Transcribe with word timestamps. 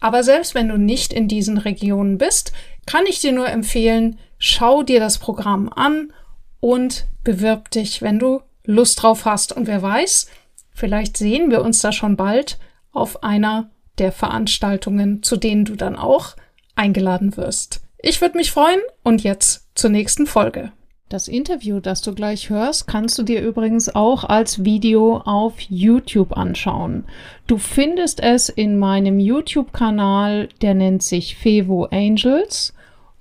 Aber 0.00 0.22
selbst 0.22 0.54
wenn 0.54 0.68
du 0.68 0.78
nicht 0.78 1.12
in 1.12 1.28
diesen 1.28 1.58
Regionen 1.58 2.18
bist, 2.18 2.52
kann 2.86 3.06
ich 3.06 3.20
dir 3.20 3.32
nur 3.32 3.48
empfehlen, 3.48 4.18
schau 4.38 4.82
dir 4.82 5.00
das 5.00 5.18
Programm 5.18 5.68
an 5.68 6.12
und 6.60 7.06
bewirb 7.24 7.70
dich, 7.70 8.02
wenn 8.02 8.18
du 8.18 8.40
Lust 8.64 9.02
drauf 9.02 9.24
hast. 9.24 9.52
Und 9.52 9.66
wer 9.66 9.82
weiß, 9.82 10.28
vielleicht 10.72 11.16
sehen 11.16 11.50
wir 11.50 11.62
uns 11.62 11.80
da 11.80 11.92
schon 11.92 12.16
bald 12.16 12.58
auf 12.92 13.22
einer 13.22 13.70
der 13.98 14.12
Veranstaltungen, 14.12 15.22
zu 15.22 15.36
denen 15.36 15.64
du 15.64 15.76
dann 15.76 15.96
auch 15.96 16.36
eingeladen 16.74 17.36
wirst. 17.36 17.80
Ich 17.98 18.20
würde 18.20 18.36
mich 18.36 18.52
freuen 18.52 18.80
und 19.02 19.22
jetzt 19.22 19.66
zur 19.74 19.90
nächsten 19.90 20.26
Folge. 20.26 20.72
Das 21.08 21.28
Interview, 21.28 21.78
das 21.78 22.02
du 22.02 22.12
gleich 22.14 22.50
hörst, 22.50 22.88
kannst 22.88 23.16
du 23.16 23.22
dir 23.22 23.40
übrigens 23.40 23.94
auch 23.94 24.24
als 24.24 24.64
Video 24.64 25.18
auf 25.18 25.60
YouTube 25.60 26.36
anschauen. 26.36 27.04
Du 27.46 27.58
findest 27.58 28.20
es 28.20 28.48
in 28.48 28.76
meinem 28.76 29.20
YouTube-Kanal, 29.20 30.48
der 30.62 30.74
nennt 30.74 31.04
sich 31.04 31.36
Fevo 31.36 31.84
Angels. 31.92 32.74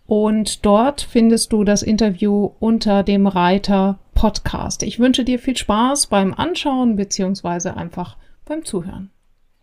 Und 0.08 0.66
dort 0.66 1.02
findest 1.02 1.54
du 1.54 1.64
das 1.64 1.84
Interview 1.84 2.52
unter 2.60 3.04
dem 3.04 3.28
Reiter 3.28 4.00
Podcast. 4.16 4.82
Ich 4.82 4.98
wünsche 4.98 5.24
dir 5.24 5.38
viel 5.38 5.58
Spaß 5.58 6.08
beim 6.08 6.34
Anschauen 6.34 6.96
beziehungsweise 6.96 7.78
einfach 7.78 8.18
beim 8.46 8.66
Zuhören. 8.66 9.12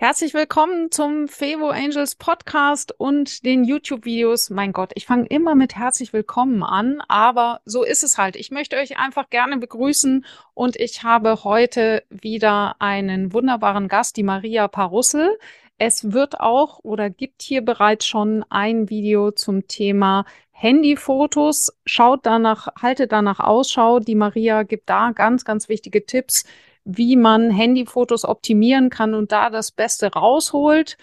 Herzlich 0.03 0.35
willkommen 0.35 0.91
zum 0.91 1.29
Fevo 1.29 1.69
Angels 1.69 2.17
Podcast 2.17 2.93
und 2.99 3.45
den 3.45 3.63
YouTube-Videos. 3.63 4.51
Mein 4.51 4.73
Gott, 4.73 4.91
ich 4.97 5.07
fange 5.07 5.29
immer 5.29 5.55
mit 5.55 5.77
herzlich 5.77 6.13
willkommen 6.13 6.65
an, 6.65 7.01
aber 7.07 7.61
so 7.67 7.85
ist 7.85 8.03
es 8.03 8.19
halt. 8.19 8.35
Ich 8.35 8.51
möchte 8.51 8.79
euch 8.79 8.99
einfach 8.99 9.31
gerne 9.31 9.59
begrüßen 9.59 10.25
und 10.55 10.75
ich 10.75 11.05
habe 11.05 11.45
heute 11.45 12.03
wieder 12.11 12.75
einen 12.81 13.33
wunderbaren 13.33 13.87
Gast, 13.87 14.17
die 14.17 14.25
Maria 14.25 14.67
Parussel. 14.67 15.39
Es 15.79 16.11
wird 16.11 16.41
auch 16.41 16.81
oder 16.83 17.09
gibt 17.09 17.41
hier 17.41 17.65
bereits 17.65 18.05
schon 18.05 18.45
ein 18.51 18.91
Video 18.91 19.31
zum 19.31 19.69
Thema 19.69 20.25
Handyfotos. 20.51 21.79
Schaut 21.87 22.27
danach, 22.27 22.67
haltet 22.75 23.12
danach 23.12 23.39
Ausschau. 23.39 24.01
Die 24.01 24.17
Maria 24.17 24.65
gibt 24.65 24.91
da 24.91 25.12
ganz, 25.12 25.45
ganz 25.45 25.69
wichtige 25.69 26.05
Tipps, 26.05 26.45
wie 26.84 27.16
man 27.16 27.50
Handyfotos 27.50 28.25
optimieren 28.25 28.91
kann 28.91 29.15
und 29.15 29.32
da 29.32 29.50
das 29.50 29.70
Beste 29.70 30.12
rausholt. 30.12 30.97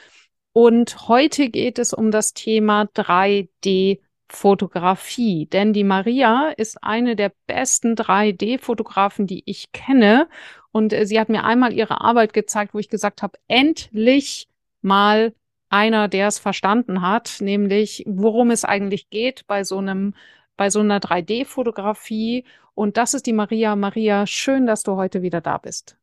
Und 0.53 1.07
heute 1.07 1.50
geht 1.50 1.79
es 1.79 1.94
um 1.94 2.11
das 2.11 2.34
Thema 2.34 2.84
3D 2.84 3.99
Fotografie, 4.31 5.47
denn 5.47 5.73
die 5.73 5.84
Maria 5.84 6.49
ist 6.55 6.84
eine 6.84 7.16
der 7.16 7.31
besten 7.47 7.96
3D-Fotografen, 7.96 9.26
die 9.26 9.41
ich 9.46 9.72
kenne. 9.72 10.28
Und 10.72 10.93
äh, 10.93 11.05
sie 11.05 11.20
hat 11.20 11.29
mir 11.29 11.43
einmal 11.43 11.73
ihre 11.73 12.02
Arbeit 12.02 12.34
gezeigt, 12.34 12.73
wo 12.73 12.79
ich 12.79 12.90
gesagt 12.90 13.23
habe, 13.23 13.40
endlich 13.47 14.47
mal 14.82 15.34
einer, 15.70 16.08
der 16.08 16.28
es 16.28 16.40
verstanden 16.40 17.02
hat, 17.02 17.37
nämlich 17.41 18.03
worum 18.08 18.52
es 18.52 18.66
eigentlich 18.66 19.09
geht 19.09 19.46
bei 19.47 19.64
so 19.64 19.78
einem, 19.78 20.14
bei 20.59 20.70
so 20.70 20.82
einer 20.82 21.00
3D-Fotografie 21.00 22.44
und 22.76 22.97
das 22.97 23.14
ist 23.14 23.28
die 23.28 23.34
Maria. 23.34 23.78
Maria, 23.78 24.28
schön, 24.28 24.67
dass 24.67 24.84
du 24.84 24.97
heute 24.97 25.22
wieder 25.22 25.40
da 25.40 25.58
bist. 25.58 25.97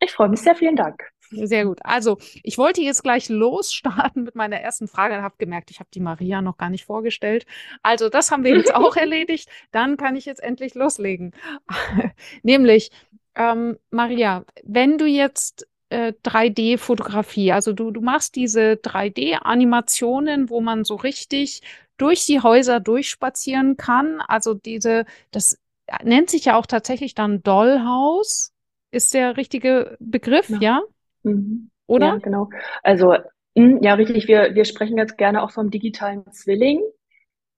Ich 0.00 0.12
freue 0.12 0.30
mich 0.30 0.40
sehr, 0.40 0.56
vielen 0.56 0.74
Dank. 0.74 1.02
Sehr 1.30 1.66
gut. 1.66 1.80
Also, 1.84 2.16
ich 2.42 2.56
wollte 2.56 2.80
jetzt 2.80 3.02
gleich 3.02 3.28
losstarten 3.28 4.24
mit 4.24 4.34
meiner 4.36 4.56
ersten 4.56 4.88
Frage. 4.88 5.16
Ich 5.16 5.20
habe 5.20 5.34
gemerkt, 5.36 5.70
ich 5.70 5.80
habe 5.80 5.90
die 5.92 6.00
Maria 6.00 6.40
noch 6.40 6.56
gar 6.56 6.70
nicht 6.70 6.86
vorgestellt. 6.86 7.44
Also, 7.82 8.08
das 8.08 8.30
haben 8.30 8.42
wir 8.42 8.56
jetzt 8.56 8.74
auch 8.74 8.96
erledigt. 8.96 9.50
Dann 9.70 9.98
kann 9.98 10.16
ich 10.16 10.24
jetzt 10.24 10.42
endlich 10.42 10.74
loslegen. 10.74 11.32
Nämlich, 12.42 12.90
ähm, 13.34 13.76
Maria, 13.90 14.46
wenn 14.62 14.96
du 14.96 15.04
jetzt 15.04 15.66
äh, 15.90 16.12
3D-Fotografie. 16.24 17.52
Also 17.52 17.72
du, 17.72 17.90
du 17.90 18.00
machst 18.00 18.34
diese 18.34 18.72
3D-Animationen, 18.72 20.50
wo 20.50 20.60
man 20.60 20.84
so 20.84 20.96
richtig 20.96 21.62
durch 21.96 22.26
die 22.26 22.40
Häuser 22.40 22.80
durchspazieren 22.80 23.76
kann. 23.76 24.20
Also 24.20 24.54
diese, 24.54 25.04
das 25.30 25.58
nennt 26.02 26.30
sich 26.30 26.44
ja 26.46 26.56
auch 26.56 26.66
tatsächlich 26.66 27.14
dann 27.14 27.42
Dollhouse. 27.42 28.52
Ist 28.90 29.12
der 29.12 29.36
richtige 29.36 29.96
Begriff, 29.98 30.48
ja? 30.48 30.58
ja? 30.60 30.82
Mhm. 31.24 31.70
Oder? 31.86 32.06
Ja, 32.06 32.16
genau. 32.16 32.48
Also, 32.82 33.14
mh, 33.54 33.80
ja, 33.82 33.94
richtig. 33.94 34.28
Wir, 34.28 34.54
wir 34.54 34.64
sprechen 34.64 34.96
jetzt 34.96 35.18
gerne 35.18 35.42
auch 35.42 35.50
vom 35.50 35.70
digitalen 35.70 36.24
Zwilling 36.32 36.80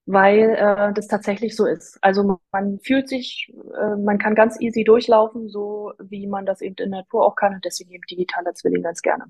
weil 0.07 0.55
äh, 0.55 0.93
das 0.93 1.07
tatsächlich 1.07 1.55
so 1.55 1.65
ist. 1.65 1.99
Also 2.01 2.39
man 2.51 2.79
fühlt 2.79 3.09
sich, 3.09 3.53
äh, 3.77 3.95
man 3.97 4.17
kann 4.17 4.35
ganz 4.35 4.59
easy 4.59 4.85
durchlaufen, 4.85 5.49
so 5.49 5.91
wie 5.99 6.27
man 6.27 6.45
das 6.45 6.61
eben 6.61 6.75
in 6.79 6.91
der 6.91 7.01
Natur 7.01 7.25
auch 7.25 7.35
kann 7.35 7.53
und 7.53 7.65
deswegen 7.65 7.91
eben 7.91 8.03
digitaler 8.09 8.53
Zwilling 8.53 8.83
ganz 8.83 9.01
gerne. 9.01 9.25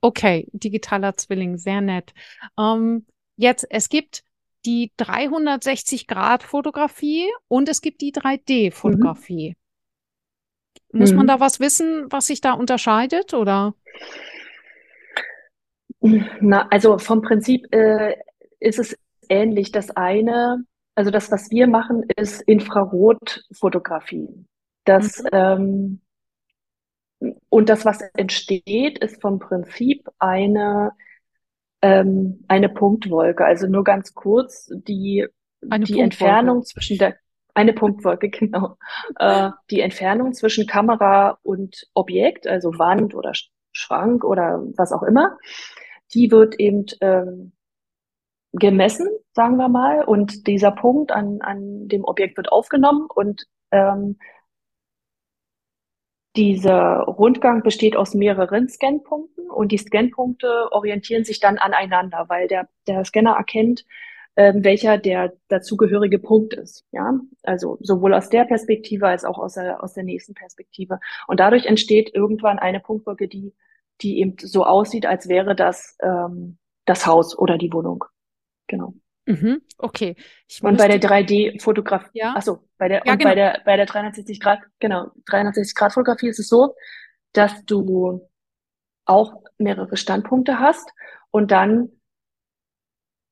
Okay, 0.00 0.48
digitaler 0.52 1.16
Zwilling, 1.16 1.56
sehr 1.56 1.80
nett. 1.80 2.12
Ähm, 2.58 3.06
jetzt, 3.36 3.66
es 3.70 3.88
gibt 3.88 4.24
die 4.64 4.92
360-Grad-Fotografie 4.98 7.28
und 7.48 7.68
es 7.68 7.80
gibt 7.80 8.00
die 8.00 8.12
3D-Fotografie. 8.12 9.56
Mhm. 10.92 11.00
Muss 11.00 11.12
man 11.12 11.24
mhm. 11.24 11.28
da 11.28 11.40
was 11.40 11.60
wissen, 11.60 12.06
was 12.10 12.26
sich 12.26 12.40
da 12.40 12.52
unterscheidet, 12.52 13.34
oder? 13.34 13.74
Na, 16.40 16.68
also 16.68 16.98
vom 16.98 17.22
Prinzip 17.22 17.72
äh, 17.74 18.16
ist 18.60 18.78
es 18.78 18.96
ähnlich. 19.28 19.72
Das 19.72 19.90
eine, 19.90 20.64
also 20.94 21.10
das, 21.10 21.30
was 21.30 21.50
wir 21.50 21.66
machen, 21.66 22.04
ist 22.16 22.42
Infrarotfotografie. 22.42 24.46
Das, 24.84 25.22
mhm. 25.22 25.28
ähm, 25.32 26.00
und 27.48 27.68
das, 27.68 27.84
was 27.84 28.00
entsteht, 28.14 28.98
ist 28.98 29.20
vom 29.20 29.38
Prinzip 29.38 30.08
eine, 30.18 30.92
ähm, 31.82 32.44
eine 32.48 32.68
Punktwolke. 32.68 33.44
Also 33.44 33.66
nur 33.66 33.84
ganz 33.84 34.14
kurz, 34.14 34.70
die, 34.72 35.26
eine 35.68 35.84
die 35.84 36.00
Entfernung 36.00 36.62
zwischen 36.64 36.98
der, 36.98 37.16
eine 37.54 37.72
Punktwolke, 37.72 38.30
genau. 38.30 38.76
Äh, 39.18 39.50
die 39.70 39.80
Entfernung 39.80 40.32
zwischen 40.32 40.66
Kamera 40.66 41.38
und 41.42 41.86
Objekt, 41.94 42.46
also 42.46 42.78
Wand 42.78 43.14
oder 43.14 43.32
Schrank 43.72 44.24
oder 44.24 44.62
was 44.76 44.92
auch 44.92 45.02
immer, 45.02 45.36
die 46.14 46.30
wird 46.30 46.58
eben 46.60 46.86
ähm, 47.00 47.52
gemessen, 48.52 49.08
sagen 49.34 49.56
wir 49.56 49.68
mal, 49.68 50.04
und 50.04 50.46
dieser 50.46 50.72
Punkt 50.72 51.10
an, 51.10 51.40
an 51.40 51.88
dem 51.88 52.04
Objekt 52.04 52.36
wird 52.36 52.52
aufgenommen 52.52 53.08
und 53.12 53.46
ähm, 53.70 54.18
dieser 56.36 57.00
Rundgang 57.00 57.62
besteht 57.62 57.96
aus 57.96 58.14
mehreren 58.14 58.68
Scanpunkten 58.68 59.50
und 59.50 59.70
die 59.70 59.78
Scanpunkte 59.78 60.68
orientieren 60.70 61.24
sich 61.24 61.40
dann 61.40 61.58
aneinander, 61.58 62.26
weil 62.28 62.48
der, 62.48 62.68
der 62.86 63.04
Scanner 63.04 63.36
erkennt, 63.36 63.84
ähm, 64.36 64.64
welcher 64.64 64.96
der 64.96 65.34
dazugehörige 65.48 66.18
Punkt 66.18 66.54
ist. 66.54 66.86
Ja, 66.90 67.20
also 67.42 67.76
sowohl 67.80 68.14
aus 68.14 68.30
der 68.30 68.44
Perspektive 68.44 69.06
als 69.06 69.24
auch 69.24 69.38
aus 69.38 69.54
der, 69.54 69.82
aus 69.82 69.92
der 69.92 70.04
nächsten 70.04 70.34
Perspektive. 70.34 71.00
Und 71.26 71.38
dadurch 71.38 71.66
entsteht 71.66 72.14
irgendwann 72.14 72.58
eine 72.58 72.80
Punktwolke, 72.80 73.28
die, 73.28 73.54
die 74.00 74.20
eben 74.20 74.36
so 74.38 74.64
aussieht, 74.64 75.04
als 75.04 75.28
wäre 75.28 75.54
das 75.54 75.96
ähm, 76.02 76.56
das 76.84 77.06
Haus 77.06 77.38
oder 77.38 77.58
die 77.58 77.72
Wohnung. 77.72 78.04
Genau. 78.66 78.94
Mhm, 79.24 79.62
okay. 79.78 80.16
Ich 80.48 80.62
und 80.62 80.78
bei 80.78 80.88
der 80.88 81.00
3D-Fotografie, 81.00 82.18
ja? 82.18 82.34
achso, 82.34 82.68
bei 82.76 82.88
der, 82.88 83.02
ja, 83.06 83.14
genau. 83.14 83.30
bei 83.30 83.34
der, 83.34 83.62
bei 83.64 83.76
der 83.76 83.86
360 83.86 84.40
Grad, 84.40 84.60
genau, 84.80 85.12
360 85.26 85.76
Grad 85.76 85.92
Fotografie 85.92 86.28
ist 86.28 86.40
es 86.40 86.48
so, 86.48 86.74
dass 87.32 87.64
du 87.64 88.28
auch 89.04 89.42
mehrere 89.58 89.96
Standpunkte 89.96 90.58
hast 90.58 90.90
und 91.30 91.50
dann 91.50 91.90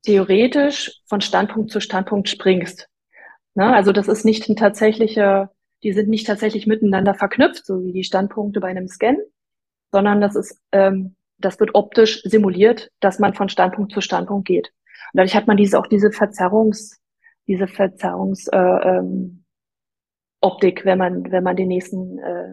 theoretisch 0.05 1.03
von 1.07 1.21
Standpunkt 1.21 1.71
zu 1.71 1.81
Standpunkt 1.81 2.29
springst. 2.29 2.89
Ne? 3.55 3.75
Also 3.75 3.93
das 3.93 4.09
ist 4.09 4.25
nicht 4.25 4.49
ein 4.49 4.57
tatsächlicher, 4.57 5.53
die 5.83 5.93
sind 5.93 6.09
nicht 6.09 6.27
tatsächlich 6.27 6.67
miteinander 6.67 7.15
verknüpft, 7.15 7.67
so 7.67 7.83
wie 7.85 7.93
die 7.93 8.05
Standpunkte 8.05 8.61
bei 8.61 8.69
einem 8.69 8.89
Scan, 8.89 9.17
sondern 9.93 10.21
das 10.21 10.37
ist, 10.37 10.61
ähm, 10.73 11.17
das 11.39 11.59
wird 11.59 11.75
optisch 11.75 12.23
simuliert, 12.23 12.91
dass 13.01 13.19
man 13.19 13.35
von 13.35 13.49
Standpunkt 13.49 13.93
zu 13.93 14.01
Standpunkt 14.01 14.47
geht. 14.47 14.73
Und 15.13 15.19
dadurch 15.19 15.35
hat 15.35 15.47
man 15.47 15.57
diese 15.57 15.79
auch 15.79 15.87
diese 15.87 16.13
Verzerrungs, 16.13 17.01
diese 17.47 17.67
Verzerrungs 17.67 18.47
äh, 18.49 18.57
ähm, 18.57 19.45
Optik, 20.41 20.85
wenn 20.85 20.99
man, 20.99 21.31
wenn 21.31 21.45
man 21.45 21.57
den 21.57 21.69
nächsten 21.69 22.19
äh, 22.19 22.53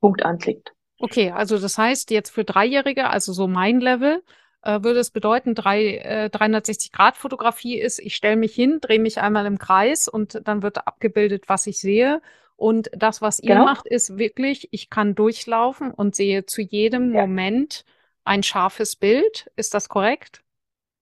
Punkt 0.00 0.24
anklickt. 0.24 0.72
Okay, 1.00 1.30
also 1.30 1.58
das 1.58 1.78
heißt 1.78 2.10
jetzt 2.10 2.30
für 2.30 2.44
Dreijährige, 2.44 3.10
also 3.10 3.32
so 3.32 3.46
mein 3.46 3.80
Level, 3.80 4.22
äh, 4.62 4.82
würde 4.82 5.00
es 5.00 5.10
bedeuten, 5.10 5.54
drei, 5.54 5.96
äh, 5.98 6.30
360-Grad-Fotografie 6.32 7.78
ist, 7.78 8.00
ich 8.00 8.16
stelle 8.16 8.36
mich 8.36 8.54
hin, 8.54 8.78
drehe 8.80 8.98
mich 8.98 9.20
einmal 9.20 9.46
im 9.46 9.58
Kreis 9.58 10.08
und 10.08 10.40
dann 10.44 10.62
wird 10.62 10.86
abgebildet, 10.86 11.48
was 11.48 11.66
ich 11.66 11.78
sehe. 11.78 12.20
Und 12.56 12.90
das, 12.92 13.22
was 13.22 13.38
ihr 13.38 13.54
genau. 13.54 13.66
macht, 13.66 13.86
ist 13.86 14.18
wirklich, 14.18 14.68
ich 14.72 14.90
kann 14.90 15.14
durchlaufen 15.14 15.92
und 15.92 16.16
sehe 16.16 16.44
zu 16.44 16.60
jedem 16.60 17.14
ja. 17.14 17.20
Moment 17.20 17.84
ein 18.24 18.42
scharfes 18.42 18.96
Bild. 18.96 19.48
Ist 19.54 19.74
das 19.74 19.88
korrekt? 19.88 20.42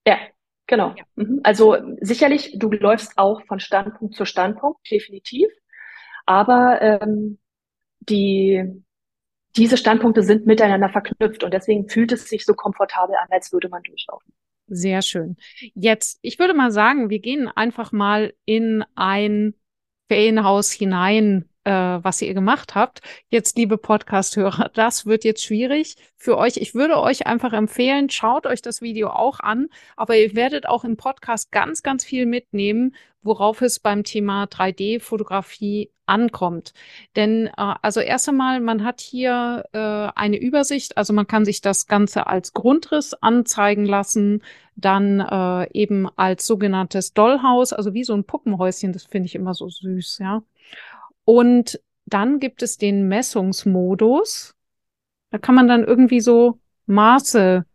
Ja, 0.07 0.19
Genau. 0.67 0.95
Ja. 0.97 1.05
Mhm. 1.15 1.41
Also 1.43 1.77
sicherlich, 2.01 2.59
du 2.59 2.71
läufst 2.71 3.19
auch 3.19 3.43
von 3.47 3.61
Standpunkt 3.61 4.15
zu 4.15 4.25
Standpunkt, 4.25 4.91
definitiv. 4.91 5.49
Aber 6.27 6.83
ähm, 6.83 7.39
die, 8.01 8.65
diese 9.57 9.77
Standpunkte 9.77 10.23
sind 10.23 10.47
miteinander 10.47 10.89
verknüpft 10.89 11.45
und 11.45 11.55
deswegen 11.55 11.89
fühlt 11.89 12.13
es 12.13 12.29
sich 12.29 12.45
so 12.45 12.55
komfortabel 12.55 13.15
an, 13.17 13.29
als 13.31 13.53
würde 13.53 13.69
man 13.69 13.83
durchlaufen. 13.83 14.33
Sehr 14.69 15.03
schön. 15.03 15.37
Jetzt, 15.75 16.19
ich 16.23 16.39
würde 16.41 16.53
mal 16.53 16.73
sagen, 16.73 17.09
wir 17.09 17.21
gehen 17.21 17.49
einfach 17.49 17.93
mal 17.93 18.35
in 18.45 18.85
ein 18.97 19.55
Ferienhaus 20.09 20.73
hinein, 20.73 21.49
äh, 21.67 21.71
was 21.71 22.23
ihr 22.23 22.33
gemacht 22.33 22.75
habt. 22.75 23.01
Jetzt, 23.29 23.59
liebe 23.59 23.77
Podcast-Hörer, 23.77 24.71
das 24.75 25.05
wird 25.05 25.25
jetzt 25.25 25.43
schwierig 25.43 25.97
für 26.17 26.39
euch. 26.39 26.57
Ich 26.59 26.75
würde 26.75 26.99
euch 27.01 27.27
einfach 27.27 27.53
empfehlen, 27.53 28.09
schaut 28.09 28.47
euch 28.47 28.63
das 28.63 28.81
Video 28.81 29.09
auch 29.09 29.41
an, 29.41 29.67
aber 29.97 30.17
ihr 30.17 30.35
werdet 30.37 30.69
auch 30.69 30.85
im 30.85 30.97
Podcast 30.97 31.51
ganz, 31.51 31.83
ganz 31.83 32.05
viel 32.05 32.25
mitnehmen, 32.25 32.95
worauf 33.23 33.63
es 33.63 33.81
beim 33.81 34.05
Thema 34.05 34.45
3D-Fotografie 34.45 35.91
ankommt. 36.07 36.73
Denn 37.17 37.49
äh, 37.49 37.75
also 37.83 37.99
erst 38.01 38.29
einmal, 38.29 38.61
man 38.61 38.85
hat 38.85 39.01
hier 39.01 39.65
äh, 39.73 39.79
eine 40.15 40.39
Übersicht, 40.39 40.97
also 40.97 41.13
man 41.13 41.27
kann 41.27 41.45
sich 41.45 41.61
das 41.61 41.89
Ganze 41.89 42.29
als 42.29 42.53
Grundriss 42.53 43.13
anzeigen 43.15 43.87
lassen, 43.87 44.43
dann 44.77 45.19
äh, 45.21 45.69
eben 45.73 46.09
als 46.17 46.47
sogenanntes 46.47 47.13
Dollhaus, 47.13 47.73
also 47.73 47.93
wie 47.93 48.05
so 48.05 48.15
ein 48.15 48.23
Puppenhäuschen, 48.23 48.93
das 48.93 49.05
finde 49.05 49.27
ich 49.27 49.35
immer 49.35 49.55
so 49.55 49.69
süß, 49.69 50.19
ja. 50.19 50.43
Und 51.27 51.81
dann 52.07 52.39
gibt 52.39 52.63
es 52.63 52.79
den 52.79 53.09
Messungsmodus. 53.09 54.55
Da 55.31 55.39
kann 55.39 55.57
man 55.57 55.69
dann 55.69 55.85
irgendwie 55.85 56.21
so 56.21 56.61
Maße. 56.87 57.67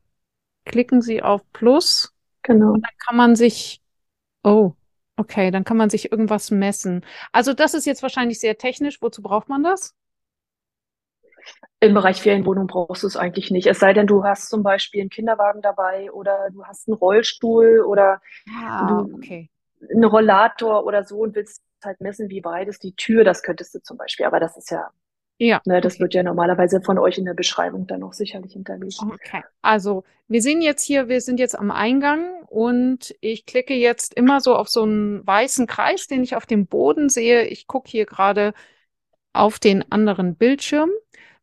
Klicken 0.66 1.02
Sie 1.02 1.22
auf 1.22 1.42
Plus. 1.52 2.14
Genau. 2.44 2.72
Und 2.74 2.82
dann 2.82 2.98
kann 3.06 3.18
man 3.18 3.36
sich, 3.36 3.82
oh, 4.44 4.72
okay, 5.18 5.52
dann 5.52 5.66
kann 5.66 5.78
man 5.78 5.90
sich 5.90 6.12
irgendwas 6.12 6.50
messen. 6.50 7.06
Also 7.34 7.54
das 7.54 7.74
ist 7.74 7.86
jetzt 7.86 8.02
wahrscheinlich 8.02 8.40
sehr 8.40 8.58
technisch. 8.58 9.02
Wozu 9.02 9.22
braucht 9.22 9.50
man 9.50 9.64
das? 9.64 9.94
Im 11.82 11.94
Bereich 11.94 12.22
Ferienwohnung 12.22 12.68
brauchst 12.68 13.04
du 13.04 13.08
es 13.08 13.18
eigentlich 13.18 13.52
nicht. 13.52 13.68
Es 13.68 13.80
sei 13.80 13.92
denn, 13.92 14.08
du 14.08 14.24
hast 14.24 14.50
zum 14.50 14.64
Beispiel 14.64 15.02
einen 15.02 15.10
Kinderwagen 15.10 15.62
dabei 15.62 16.10
oder 16.12 16.50
du 16.52 16.64
hast 16.64 16.88
einen 16.88 16.96
Rollstuhl 16.96 17.84
oder 17.86 18.22
ah, 18.56 18.88
du, 18.88 19.16
okay. 19.16 19.50
einen 19.90 20.06
Rollator 20.06 20.86
oder 20.86 21.04
so 21.04 21.20
und 21.20 21.36
willst 21.36 21.62
halt 21.86 22.02
messen, 22.02 22.30
wie 22.30 22.44
weit 22.44 22.68
ist 22.68 22.84
die 22.84 22.96
Tür, 22.96 23.24
das 23.24 23.44
könntest 23.44 23.76
du 23.76 23.82
zum 23.82 23.98
Beispiel, 23.98 24.26
aber 24.26 24.40
das 24.40 24.58
ist 24.58 24.72
ja, 24.72 24.90
ja, 25.38 25.62
ne, 25.66 25.82
das 25.82 26.00
wird 26.00 26.14
ja 26.14 26.24
normalerweise 26.24 26.82
von 26.82 27.00
euch 27.00 27.18
in 27.18 27.26
der 27.26 27.34
Beschreibung 27.34 27.88
dann 27.88 28.04
auch 28.04 28.14
sicherlich 28.14 28.54
hinterlegt. 28.54 29.00
Okay, 29.02 29.44
also 29.62 30.04
wir 30.28 30.42
sehen 30.42 30.62
jetzt 30.62 30.84
hier, 30.84 31.10
wir 31.10 31.20
sind 31.22 31.40
jetzt 31.40 31.58
am 31.58 31.72
Eingang 31.72 32.44
und 32.44 33.16
ich 33.22 33.46
klicke 33.46 33.74
jetzt 33.74 34.14
immer 34.14 34.40
so 34.40 34.56
auf 34.56 34.70
so 34.70 34.84
einen 34.84 35.26
weißen 35.26 35.66
Kreis, 35.66 36.08
den 36.08 36.24
ich 36.24 36.36
auf 36.36 36.46
dem 36.46 36.68
Boden 36.68 37.10
sehe. 37.10 37.46
Ich 37.46 37.66
gucke 37.66 37.90
hier 37.90 38.06
gerade 38.06 38.54
auf 39.34 39.58
den 39.58 39.92
anderen 39.92 40.36
Bildschirm. 40.36 40.92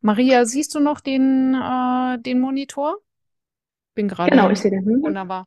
Maria, 0.00 0.44
siehst 0.44 0.74
du 0.74 0.80
noch 0.80 1.00
den, 1.00 1.54
äh, 1.54 2.18
den 2.20 2.40
Monitor? 2.40 2.98
Bin 3.94 4.06
gerade. 4.06 4.30
Genau, 4.30 4.48
ich 4.50 4.60
sehe 4.60 4.70
den. 4.70 4.84
Wunderbar. 5.02 5.46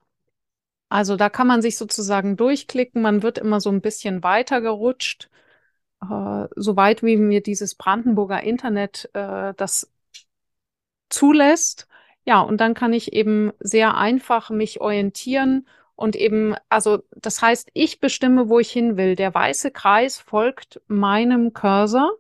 Also 0.92 1.16
da 1.16 1.30
kann 1.30 1.48
man 1.48 1.62
sich 1.62 1.78
sozusagen 1.78 2.38
durchklicken. 2.38 3.02
Man 3.02 3.24
wird 3.24 3.38
immer 3.38 3.62
so 3.62 3.70
ein 3.72 3.82
bisschen 3.82 4.24
weiter 4.24 4.62
gerutscht, 4.62 5.30
äh, 6.04 6.48
so 6.56 6.76
weit 6.78 7.04
wie 7.04 7.18
mir 7.18 7.42
dieses 7.42 7.76
Brandenburger 7.76 8.44
Internet 8.44 9.10
äh, 9.14 9.54
das 9.58 9.92
zulässt. 11.10 11.88
Ja, 12.26 12.42
und 12.42 12.58
dann 12.62 12.74
kann 12.74 12.94
ich 12.94 13.14
eben 13.14 13.52
sehr 13.60 13.96
einfach 13.98 14.50
mich 14.50 14.82
orientieren 14.82 15.68
und 15.96 16.16
eben, 16.16 16.56
also 16.70 17.04
das 17.16 17.42
heißt, 17.42 17.70
ich 17.74 18.00
bestimme, 18.00 18.50
wo 18.50 18.60
ich 18.60 18.72
hin 18.72 18.98
will. 18.98 19.16
Der 19.16 19.34
weiße 19.34 19.72
Kreis 19.72 20.20
folgt 20.20 20.82
meinem 20.88 21.54
Cursor 21.54 22.12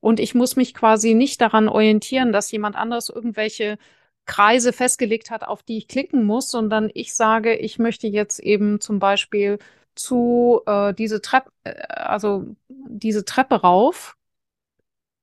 Und 0.00 0.20
ich 0.20 0.34
muss 0.36 0.56
mich 0.56 0.74
quasi 0.74 1.14
nicht 1.14 1.40
daran 1.42 1.68
orientieren, 1.68 2.32
dass 2.32 2.52
jemand 2.52 2.76
anderes 2.76 3.10
irgendwelche 3.10 3.78
Kreise 4.26 4.72
festgelegt 4.72 5.30
hat, 5.30 5.44
auf 5.44 5.62
die 5.62 5.78
ich 5.78 5.88
klicken 5.88 6.24
muss, 6.24 6.48
sondern 6.48 6.90
ich 6.94 7.14
sage, 7.14 7.56
ich 7.56 7.78
möchte 7.78 8.06
jetzt 8.06 8.38
eben 8.38 8.80
zum 8.80 8.98
Beispiel 8.98 9.58
zu 9.94 10.62
äh, 10.66 10.94
diese 10.94 11.20
Treppe, 11.20 11.50
äh, 11.64 11.74
also 11.88 12.46
diese 12.68 13.24
Treppe 13.24 13.56
rauf 13.56 14.16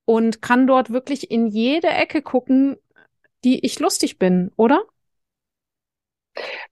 und 0.05 0.41
kann 0.41 0.67
dort 0.67 0.91
wirklich 0.91 1.31
in 1.31 1.47
jede 1.47 1.87
Ecke 1.87 2.21
gucken, 2.21 2.77
die 3.43 3.65
ich 3.65 3.79
lustig 3.79 4.19
bin, 4.19 4.51
oder? 4.57 4.83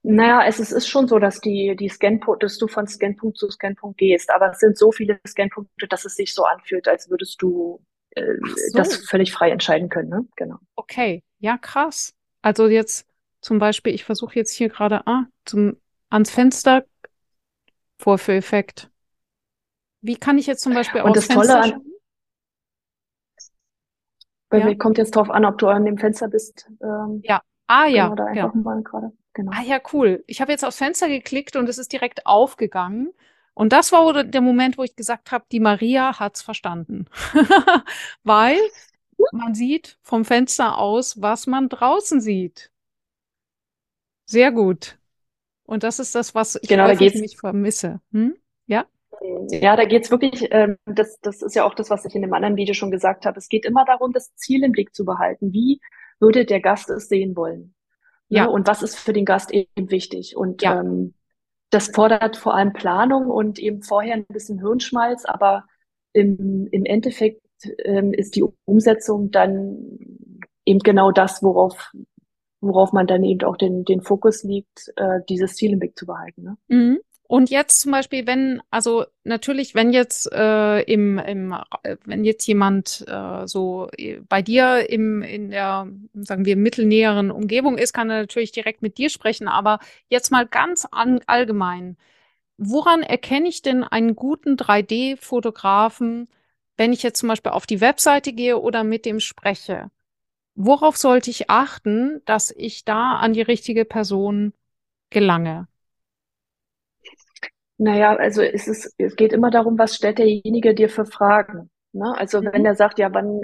Naja, 0.02 0.44
es 0.46 0.60
ist, 0.60 0.72
ist 0.72 0.88
schon 0.88 1.08
so, 1.08 1.18
dass 1.18 1.40
die, 1.40 1.76
die 1.76 1.88
Scanpunkt, 1.88 2.42
dass 2.42 2.58
du 2.58 2.68
von 2.68 2.86
Scanpunkt 2.86 3.36
zu 3.36 3.50
Scanpunkt 3.50 3.98
gehst, 3.98 4.30
aber 4.30 4.50
es 4.50 4.58
sind 4.58 4.78
so 4.78 4.92
viele 4.92 5.20
Scanpunkte, 5.26 5.88
dass 5.88 6.04
es 6.04 6.14
sich 6.14 6.34
so 6.34 6.44
anfühlt, 6.44 6.88
als 6.88 7.10
würdest 7.10 7.42
du 7.42 7.80
äh, 8.10 8.22
so. 8.70 8.78
das 8.78 8.96
völlig 8.96 9.32
frei 9.32 9.50
entscheiden 9.50 9.88
können, 9.88 10.08
ne? 10.08 10.26
Genau. 10.36 10.56
Okay, 10.76 11.22
ja, 11.38 11.58
krass. 11.58 12.14
Also 12.42 12.66
jetzt 12.68 13.06
zum 13.40 13.58
Beispiel, 13.58 13.94
ich 13.94 14.04
versuche 14.04 14.34
jetzt 14.34 14.52
hier 14.52 14.68
gerade 14.68 15.06
ah, 15.06 15.24
zum, 15.44 15.76
ans 16.10 16.30
Fenster 16.30 16.84
Vorführeffekt. 17.98 18.90
Wie 20.00 20.16
kann 20.16 20.38
ich 20.38 20.46
jetzt 20.46 20.62
zum 20.62 20.74
Beispiel 20.74 21.00
aus 21.00 21.14
das 21.14 21.26
Fenster 21.26 21.60
Tolle 21.60 21.74
an, 21.74 21.82
bei 24.48 24.58
Ja, 24.58 24.66
mir 24.66 24.78
kommt 24.78 24.98
jetzt 24.98 25.14
drauf 25.16 25.30
an, 25.30 25.44
ob 25.44 25.58
du 25.58 25.68
an 25.68 25.84
dem 25.84 25.98
Fenster 25.98 26.28
bist. 26.28 26.70
Ähm, 26.82 27.20
ja. 27.24 27.42
Ah 27.66 27.86
ja, 27.86 28.08
genau. 28.08 28.24
einfach 28.24 28.84
gerade. 28.84 29.12
Genau. 29.34 29.52
Ah 29.54 29.62
ja, 29.62 29.78
cool. 29.92 30.24
Ich 30.26 30.40
habe 30.40 30.52
jetzt 30.52 30.64
aufs 30.64 30.78
Fenster 30.78 31.08
geklickt 31.08 31.54
und 31.56 31.68
es 31.68 31.76
ist 31.76 31.92
direkt 31.92 32.26
aufgegangen. 32.26 33.12
Und 33.52 33.72
das 33.72 33.92
war 33.92 34.24
der 34.24 34.40
Moment, 34.40 34.78
wo 34.78 34.84
ich 34.84 34.96
gesagt 34.96 35.32
habe, 35.32 35.44
die 35.52 35.60
Maria 35.60 36.18
hat's 36.18 36.40
verstanden. 36.40 37.06
Weil 38.22 38.58
man 39.32 39.54
sieht 39.54 39.98
vom 40.02 40.24
Fenster 40.24 40.78
aus, 40.78 41.20
was 41.20 41.46
man 41.46 41.68
draußen 41.68 42.20
sieht. 42.20 42.70
Sehr 44.26 44.52
gut. 44.52 44.98
Und 45.64 45.82
das 45.82 45.98
ist 45.98 46.14
das, 46.14 46.34
was 46.34 46.56
ich 46.56 46.68
Genau, 46.68 46.86
da 46.86 46.94
geht's. 46.94 47.14
nämlich 47.14 47.36
vermisse. 47.38 48.00
Hm? 48.12 48.36
Ja? 48.66 48.86
Ja, 49.50 49.76
da 49.76 49.84
geht's 49.84 50.10
wirklich, 50.10 50.48
ähm, 50.50 50.76
das, 50.86 51.18
das 51.20 51.42
ist 51.42 51.54
ja 51.54 51.64
auch 51.64 51.74
das, 51.74 51.90
was 51.90 52.04
ich 52.04 52.14
in 52.14 52.22
dem 52.22 52.32
anderen 52.32 52.56
Video 52.56 52.74
schon 52.74 52.90
gesagt 52.90 53.26
habe. 53.26 53.38
Es 53.38 53.48
geht 53.48 53.64
immer 53.64 53.84
darum, 53.84 54.12
das 54.12 54.34
Ziel 54.36 54.64
im 54.64 54.72
Blick 54.72 54.94
zu 54.94 55.04
behalten. 55.04 55.52
Wie 55.52 55.80
würde 56.20 56.44
der 56.44 56.60
Gast 56.60 56.90
es 56.90 57.08
sehen 57.08 57.36
wollen? 57.36 57.74
Ne? 58.28 58.38
Ja, 58.38 58.44
Und 58.46 58.66
was 58.66 58.82
ist 58.82 58.98
für 58.98 59.12
den 59.12 59.24
Gast 59.24 59.50
eben 59.52 59.90
wichtig? 59.90 60.36
Und 60.36 60.62
ja. 60.62 60.80
ähm, 60.80 61.14
das 61.70 61.88
fordert 61.88 62.36
vor 62.36 62.54
allem 62.54 62.72
Planung 62.72 63.26
und 63.28 63.58
eben 63.58 63.82
vorher 63.82 64.14
ein 64.14 64.26
bisschen 64.26 64.60
Hirnschmalz, 64.60 65.24
aber 65.24 65.64
im, 66.12 66.66
im 66.70 66.84
Endeffekt 66.84 67.42
ähm, 67.84 68.12
ist 68.12 68.36
die 68.36 68.44
Umsetzung 68.64 69.30
dann 69.30 69.98
eben 70.64 70.80
genau 70.80 71.10
das, 71.10 71.42
worauf, 71.42 71.92
worauf 72.60 72.92
man 72.92 73.06
dann 73.06 73.24
eben 73.24 73.42
auch 73.46 73.56
den, 73.56 73.84
den 73.84 74.02
Fokus 74.02 74.42
liegt, 74.44 74.92
äh, 74.96 75.20
dieses 75.28 75.54
Ziel 75.54 75.72
im 75.72 75.78
Blick 75.78 75.98
zu 75.98 76.06
behalten. 76.06 76.42
Ne? 76.42 76.56
Mhm. 76.68 77.00
Und 77.30 77.50
jetzt 77.50 77.80
zum 77.82 77.92
Beispiel, 77.92 78.26
wenn, 78.26 78.62
also 78.70 79.04
natürlich, 79.22 79.74
wenn 79.74 79.92
jetzt 79.92 80.32
äh, 80.32 80.80
im, 80.84 81.18
im, 81.18 81.54
äh, 81.82 81.96
wenn 82.06 82.24
jetzt 82.24 82.46
jemand 82.46 83.04
äh, 83.06 83.46
so 83.46 83.88
äh, 83.98 84.20
bei 84.26 84.40
dir 84.40 84.88
im, 84.88 85.20
in 85.20 85.50
der, 85.50 85.88
sagen 86.14 86.46
wir, 86.46 86.56
mittelnäheren 86.56 87.30
Umgebung 87.30 87.76
ist, 87.76 87.92
kann 87.92 88.08
er 88.08 88.22
natürlich 88.22 88.52
direkt 88.52 88.80
mit 88.80 88.96
dir 88.96 89.10
sprechen. 89.10 89.46
Aber 89.46 89.78
jetzt 90.08 90.32
mal 90.32 90.46
ganz 90.46 90.86
an, 90.90 91.20
allgemein. 91.26 91.98
Woran 92.56 93.02
erkenne 93.02 93.48
ich 93.48 93.60
denn 93.60 93.84
einen 93.84 94.16
guten 94.16 94.56
3D-Fotografen, 94.56 96.28
wenn 96.78 96.92
ich 96.94 97.02
jetzt 97.02 97.20
zum 97.20 97.28
Beispiel 97.28 97.52
auf 97.52 97.66
die 97.66 97.80
Webseite 97.82 98.32
gehe 98.32 98.58
oder 98.58 98.84
mit 98.84 99.06
dem 99.06 99.20
spreche? 99.20 99.90
Worauf 100.56 100.96
sollte 100.96 101.30
ich 101.30 101.50
achten, 101.50 102.22
dass 102.26 102.52
ich 102.56 102.84
da 102.84 103.16
an 103.18 103.32
die 103.34 103.42
richtige 103.42 103.84
Person 103.86 104.54
gelange? 105.10 105.68
Naja, 107.78 108.16
also 108.16 108.42
es 108.42 108.66
ist, 108.66 108.92
es 108.98 109.14
geht 109.16 109.32
immer 109.32 109.50
darum, 109.50 109.78
was 109.78 109.94
stellt 109.94 110.18
derjenige 110.18 110.74
dir 110.74 110.88
für 110.88 111.06
Fragen. 111.06 111.70
Ne? 111.92 112.12
Also 112.18 112.42
wenn 112.44 112.64
Mhm. 112.64 112.64
er 112.64 112.74
sagt, 112.74 112.98
ja, 112.98 113.12
wann, 113.14 113.42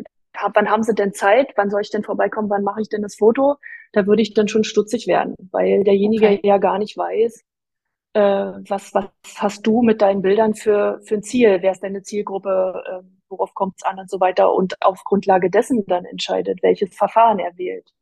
wann 0.54 0.68
haben 0.70 0.82
Sie 0.82 0.94
denn 0.94 1.12
Zeit? 1.14 1.52
Wann 1.56 1.70
soll 1.70 1.82
ich 1.82 1.90
denn 1.90 2.02
vorbeikommen? 2.02 2.50
Wann 2.50 2.64
mache 2.64 2.80
ich 2.80 2.88
denn 2.88 3.02
das 3.02 3.14
Foto? 3.16 3.56
Da 3.92 4.06
würde 4.06 4.22
ich 4.22 4.34
dann 4.34 4.48
schon 4.48 4.64
stutzig 4.64 5.06
werden, 5.06 5.34
weil 5.52 5.84
derjenige 5.84 6.28
Okay. 6.28 6.40
ja 6.42 6.58
gar 6.58 6.78
nicht 6.78 6.96
weiß, 6.96 7.44
äh, 8.14 8.20
was, 8.20 8.94
was 8.94 9.06
hast 9.36 9.66
du 9.66 9.82
mit 9.82 10.02
deinen 10.02 10.22
Bildern 10.22 10.54
für, 10.54 11.00
für 11.04 11.16
ein 11.16 11.22
Ziel? 11.24 11.58
Wer 11.62 11.72
ist 11.72 11.82
deine 11.84 12.02
Zielgruppe? 12.02 12.82
Äh, 13.04 13.13
worauf 13.28 13.54
kommt 13.54 13.74
es 13.78 13.84
an 13.84 13.98
und 13.98 14.10
so 14.10 14.20
weiter? 14.20 14.52
Und 14.52 14.80
auf 14.82 15.04
Grundlage 15.04 15.50
dessen 15.50 15.84
dann 15.86 16.04
entscheidet, 16.04 16.62
welches 16.62 16.94
Verfahren 16.94 17.38
er 17.38 17.56
wählt. 17.58 17.92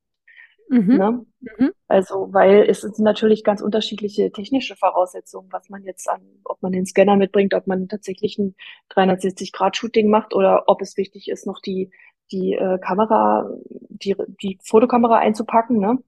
Mhm. 0.69 0.97
Ne? 0.97 1.27
Mhm. 1.41 1.73
Also, 1.89 2.29
weil 2.33 2.63
es 2.69 2.81
sind 2.81 2.99
natürlich 3.01 3.45
ganz 3.45 3.61
unterschiedliche 3.61 4.33
technische 4.33 4.77
Voraussetzungen, 4.77 5.49
was 5.53 5.69
man 5.69 5.83
jetzt 5.85 6.09
an, 6.09 6.23
ob 6.45 6.63
man 6.63 6.73
den 6.73 6.87
Scanner 6.87 7.17
mitbringt, 7.17 7.53
ob 7.55 7.67
man 7.67 7.89
tatsächlich 7.89 8.39
ein 8.39 8.55
360-Grad-Shooting 8.91 10.09
macht 10.09 10.35
oder 10.35 10.65
ob 10.69 10.81
es 10.81 10.97
wichtig 10.97 11.29
ist, 11.29 11.47
noch 11.47 11.61
die, 11.61 11.91
die 12.31 12.55
äh, 12.55 12.79
Kamera, 12.79 13.51
die, 13.69 14.17
die 14.43 14.59
Fotokamera 14.63 15.19
einzupacken, 15.19 15.79
ne? 15.79 15.99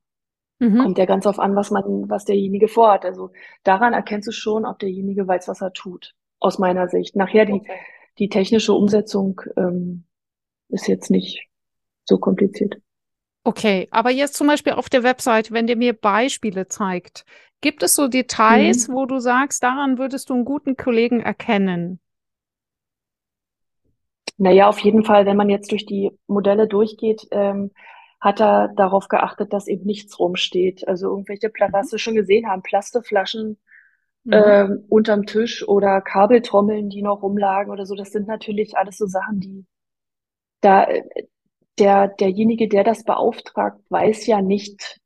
Mhm. 0.61 0.79
Kommt 0.79 0.99
ja 0.99 1.05
ganz 1.05 1.27
auf 1.27 1.39
an, 1.39 1.57
was 1.57 1.71
man, 1.71 2.09
was 2.09 2.25
derjenige 2.25 2.69
vorhat. 2.69 3.05
Also 3.05 3.33
daran 3.65 3.93
erkennst 3.93 4.29
du 4.29 4.33
schon, 4.33 4.65
ob 4.65 4.79
derjenige 4.79 5.27
weiß, 5.27 5.49
was 5.49 5.61
er 5.61 5.73
tut, 5.73 6.15
aus 6.39 6.59
meiner 6.59 6.89
Sicht. 6.89 7.17
Nachher 7.17 7.45
die, 7.45 7.55
Okay. 7.55 7.81
Die 8.19 8.29
technische 8.29 8.73
Umsetzung 8.75 9.41
ähm, 9.57 10.05
ist 10.71 10.89
jetzt 10.89 11.11
nicht 11.11 11.49
so 12.05 12.19
kompliziert. 12.19 12.77
Okay, 13.47 13.89
aber 13.91 14.11
jetzt 14.11 14.35
zum 14.35 14.47
Beispiel 14.47 14.73
auf 14.73 14.89
der 14.89 15.03
Website, 15.03 15.51
wenn 15.53 15.67
der 15.67 15.77
mir 15.77 15.93
Beispiele 15.93 16.67
zeigt, 16.69 17.25
gibt 17.61 17.83
es 17.83 17.95
so 17.95 18.09
Details, 18.09 18.89
Mhm. 18.89 18.91
wo 18.91 19.05
du 19.07 19.19
sagst, 19.19 19.63
daran 19.63 19.99
würdest 19.99 20.31
du 20.31 20.35
einen 20.35 20.45
guten 20.47 20.77
Kollegen 20.77 21.21
erkennen? 21.21 22.01
Naja, 24.37 24.69
auf 24.69 24.79
jeden 24.81 25.05
Fall, 25.05 25.27
wenn 25.27 25.37
man 25.37 25.49
jetzt 25.49 25.71
durch 25.71 25.87
die 25.87 26.11
Modelle 26.27 26.67
durchgeht, 26.67 27.27
ähm, 27.31 27.71
hat 28.21 28.41
er 28.41 28.69
darauf 28.77 29.09
geachtet, 29.09 29.53
dass 29.53 29.69
eben 29.69 29.85
nichts 29.85 30.19
rumsteht. 30.19 30.89
Also 30.89 31.09
irgendwelche, 31.11 31.51
Pla- 31.51 31.73
was 31.73 31.93
wir 31.93 31.99
schon 31.99 32.15
gesehen 32.15 32.49
haben, 32.49 32.63
Plasteflaschen 32.63 33.59
Mhm. 34.25 34.55
ähm, 34.61 34.85
unterm 34.89 35.27
Tisch 35.27 35.67
oder 35.69 36.01
Kabeltrommeln, 36.01 36.91
die 36.91 37.03
noch 37.03 37.23
rumlagen 37.23 37.73
oder 37.73 37.87
so. 37.87 37.95
Das 37.95 38.11
sind 38.13 38.29
natürlich 38.29 38.77
alles 38.77 38.99
so 38.99 39.07
Sachen, 39.07 39.41
die 39.41 39.67
da 40.61 40.85
äh, 40.85 41.03
der 41.79 42.09
derjenige, 42.09 42.69
der 42.69 42.85
das 42.85 43.05
beauftragt, 43.05 43.81
weiß 43.91 44.27
ja 44.27 44.43
nicht, 44.43 45.01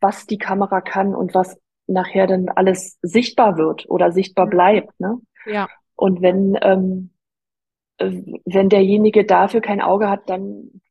was 0.00 0.26
die 0.26 0.38
Kamera 0.38 0.80
kann 0.82 1.14
und 1.14 1.34
was 1.34 1.58
nachher 1.88 2.26
dann 2.26 2.48
alles 2.50 2.98
sichtbar 3.02 3.58
wird 3.58 3.88
oder 3.90 4.12
sichtbar 4.12 4.46
Mhm. 4.46 4.50
bleibt, 4.50 4.98
ne? 5.00 5.18
Ja, 5.44 5.70
Und 5.96 6.22
wenn 6.22 6.58
ähm, 6.62 7.10
äh, 7.98 8.12
wenn 8.46 8.68
derjenige 8.70 9.24
dafür 9.26 9.60
kein 9.62 9.80
Auge 9.82 10.10
hat, 10.10 10.30
dann 10.30 10.82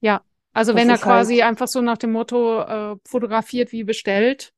ja. 0.00 0.22
Also 0.52 0.76
wenn 0.76 0.88
er 0.88 0.98
halt 1.00 1.00
quasi 1.00 1.42
einfach 1.42 1.66
so 1.68 1.80
nach 1.82 1.98
dem 1.98 2.12
Motto 2.12 2.60
äh, 2.62 2.96
fotografiert 3.06 3.72
wie 3.72 3.84
bestellt. 3.84 4.53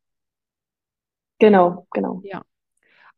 Genau, 1.39 1.87
genau. 1.93 2.21
Ja. 2.25 2.43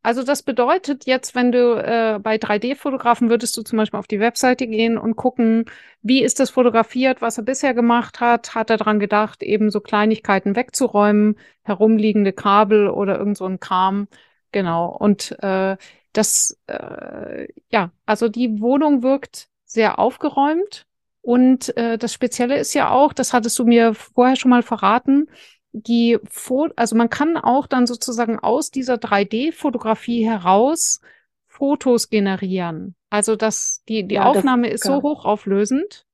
Also 0.03 0.23
das 0.23 0.43
bedeutet 0.43 1.07
jetzt, 1.07 1.35
wenn 1.35 1.51
du 1.51 1.75
äh, 1.75 2.19
bei 2.21 2.37
3D-Fotografen 2.37 3.31
würdest 3.31 3.57
du 3.57 3.63
zum 3.63 3.79
Beispiel 3.79 3.99
auf 3.99 4.07
die 4.07 4.21
Webseite 4.21 4.67
gehen 4.67 4.97
und 4.97 5.17
gucken, 5.17 5.65
wie 6.03 6.23
ist 6.23 6.39
das 6.41 6.51
fotografiert, 6.51 7.21
was 7.21 7.37
er 7.37 7.45
bisher 7.45 7.75
gemacht 7.75 8.21
hat, 8.21 8.55
hat 8.55 8.71
er 8.71 8.77
dran 8.77 9.01
gedacht, 9.01 9.43
eben 9.43 9.71
so 9.71 9.81
Kleinigkeiten 9.81 10.55
wegzuräumen, 10.55 11.37
herumliegende 11.63 12.33
Kabel 12.33 12.89
oder 12.89 13.19
irgend 13.19 13.37
so 13.37 13.47
ein 13.47 13.61
Kram. 13.61 14.07
Genau. 14.53 14.87
Und 14.97 15.37
äh, 15.43 15.77
das, 16.13 16.59
äh, 16.69 17.49
ja, 17.71 17.91
also 18.07 18.29
die 18.29 18.61
Wohnung 18.61 19.03
wirkt 19.03 19.49
sehr 19.65 19.99
aufgeräumt. 19.99 20.87
Und 21.21 21.77
äh, 21.77 21.99
das 21.99 22.15
Spezielle 22.15 22.57
ist 22.59 22.73
ja 22.73 22.91
auch, 22.91 23.13
das 23.13 23.33
hattest 23.33 23.59
du 23.59 23.65
mir 23.65 23.95
vorher 23.95 24.37
schon 24.37 24.51
mal 24.51 24.63
verraten, 24.63 25.29
die 25.73 26.19
Fo 26.29 26.69
also 26.77 26.97
man 26.97 27.11
kann 27.11 27.37
auch 27.37 27.67
dann 27.67 27.87
sozusagen 27.87 28.39
aus 28.39 28.71
dieser 28.71 28.99
3D-Fotografie 28.99 30.25
heraus 30.27 31.01
Fotos 31.47 32.09
generieren. 32.11 32.95
Also 33.11 33.37
das, 33.37 33.83
die, 33.89 34.07
die 34.07 34.19
Ja, 34.19 34.31
das, 34.31 34.45
Aufnahme 34.45 34.69
ist 34.71 34.85
so 34.85 35.01
genau. 35.01 35.03
hochauflösend, 35.03 36.07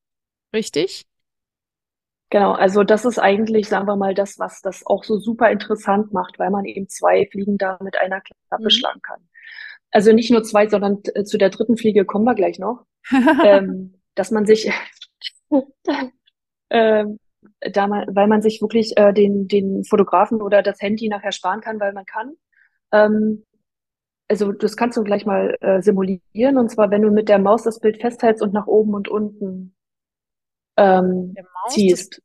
richtig? 0.55 1.07
Genau, 2.31 2.53
also 2.53 2.83
das 2.83 3.05
ist 3.05 3.19
eigentlich, 3.19 3.69
sagen 3.69 3.87
wir 3.87 3.97
mal, 3.97 4.15
das, 4.15 4.39
was 4.39 4.61
das 4.61 4.85
auch 4.87 5.05
so 5.05 5.19
super 5.19 5.51
interessant 5.51 6.13
macht, 6.13 6.39
weil 6.39 6.51
man 6.51 6.65
eben 6.65 6.89
zwei 6.89 7.27
Fliegen 7.31 7.59
da 7.59 7.79
mit 7.83 7.97
einer 7.97 8.21
Klappe 8.49 8.65
Mhm. 8.65 8.71
schlagen 8.71 9.01
kann. 9.03 9.21
Also 9.93 10.13
nicht 10.13 10.31
nur 10.31 10.43
zwei, 10.45 10.69
sondern 10.69 11.01
äh, 11.15 11.25
zu 11.25 11.39
der 11.39 11.51
dritten 11.51 11.77
Fliege 11.77 12.05
kommen 12.05 12.25
wir 12.25 12.35
gleich 12.35 12.59
noch. 12.59 12.87
Ähm, 13.43 13.95
dass 14.17 14.31
man 14.31 14.47
sich, 14.47 14.71
ähm, 16.71 17.19
da 17.61 17.87
man, 17.87 18.07
weil 18.15 18.27
man 18.29 18.43
sich 18.43 18.61
wirklich 18.61 18.97
äh, 18.97 19.13
den, 19.13 19.49
den 19.49 19.85
Fotografen 19.85 20.43
oder 20.43 20.63
das 20.63 20.81
Handy 20.81 21.09
nachher 21.09 21.33
sparen 21.33 21.61
kann, 21.61 21.81
weil 21.81 21.93
man 21.93 22.05
kann. 22.05 22.35
Ähm, 22.93 23.45
also 24.29 24.53
das 24.53 24.77
kannst 24.77 24.97
du 24.97 25.05
gleich 25.05 25.27
mal 25.27 25.57
äh, 25.61 25.83
simulieren. 25.83 26.59
Und 26.59 26.71
zwar, 26.71 26.91
wenn 26.91 27.03
du 27.03 27.11
mit 27.11 27.29
der 27.29 27.39
Maus 27.39 27.63
das 27.63 27.81
Bild 27.81 28.01
festhältst 28.01 28.43
und 28.43 28.53
nach 28.53 28.67
oben 28.67 28.95
und 28.95 29.09
unten 29.09 29.75
ähm, 30.77 31.35
ziehst. 31.69 32.23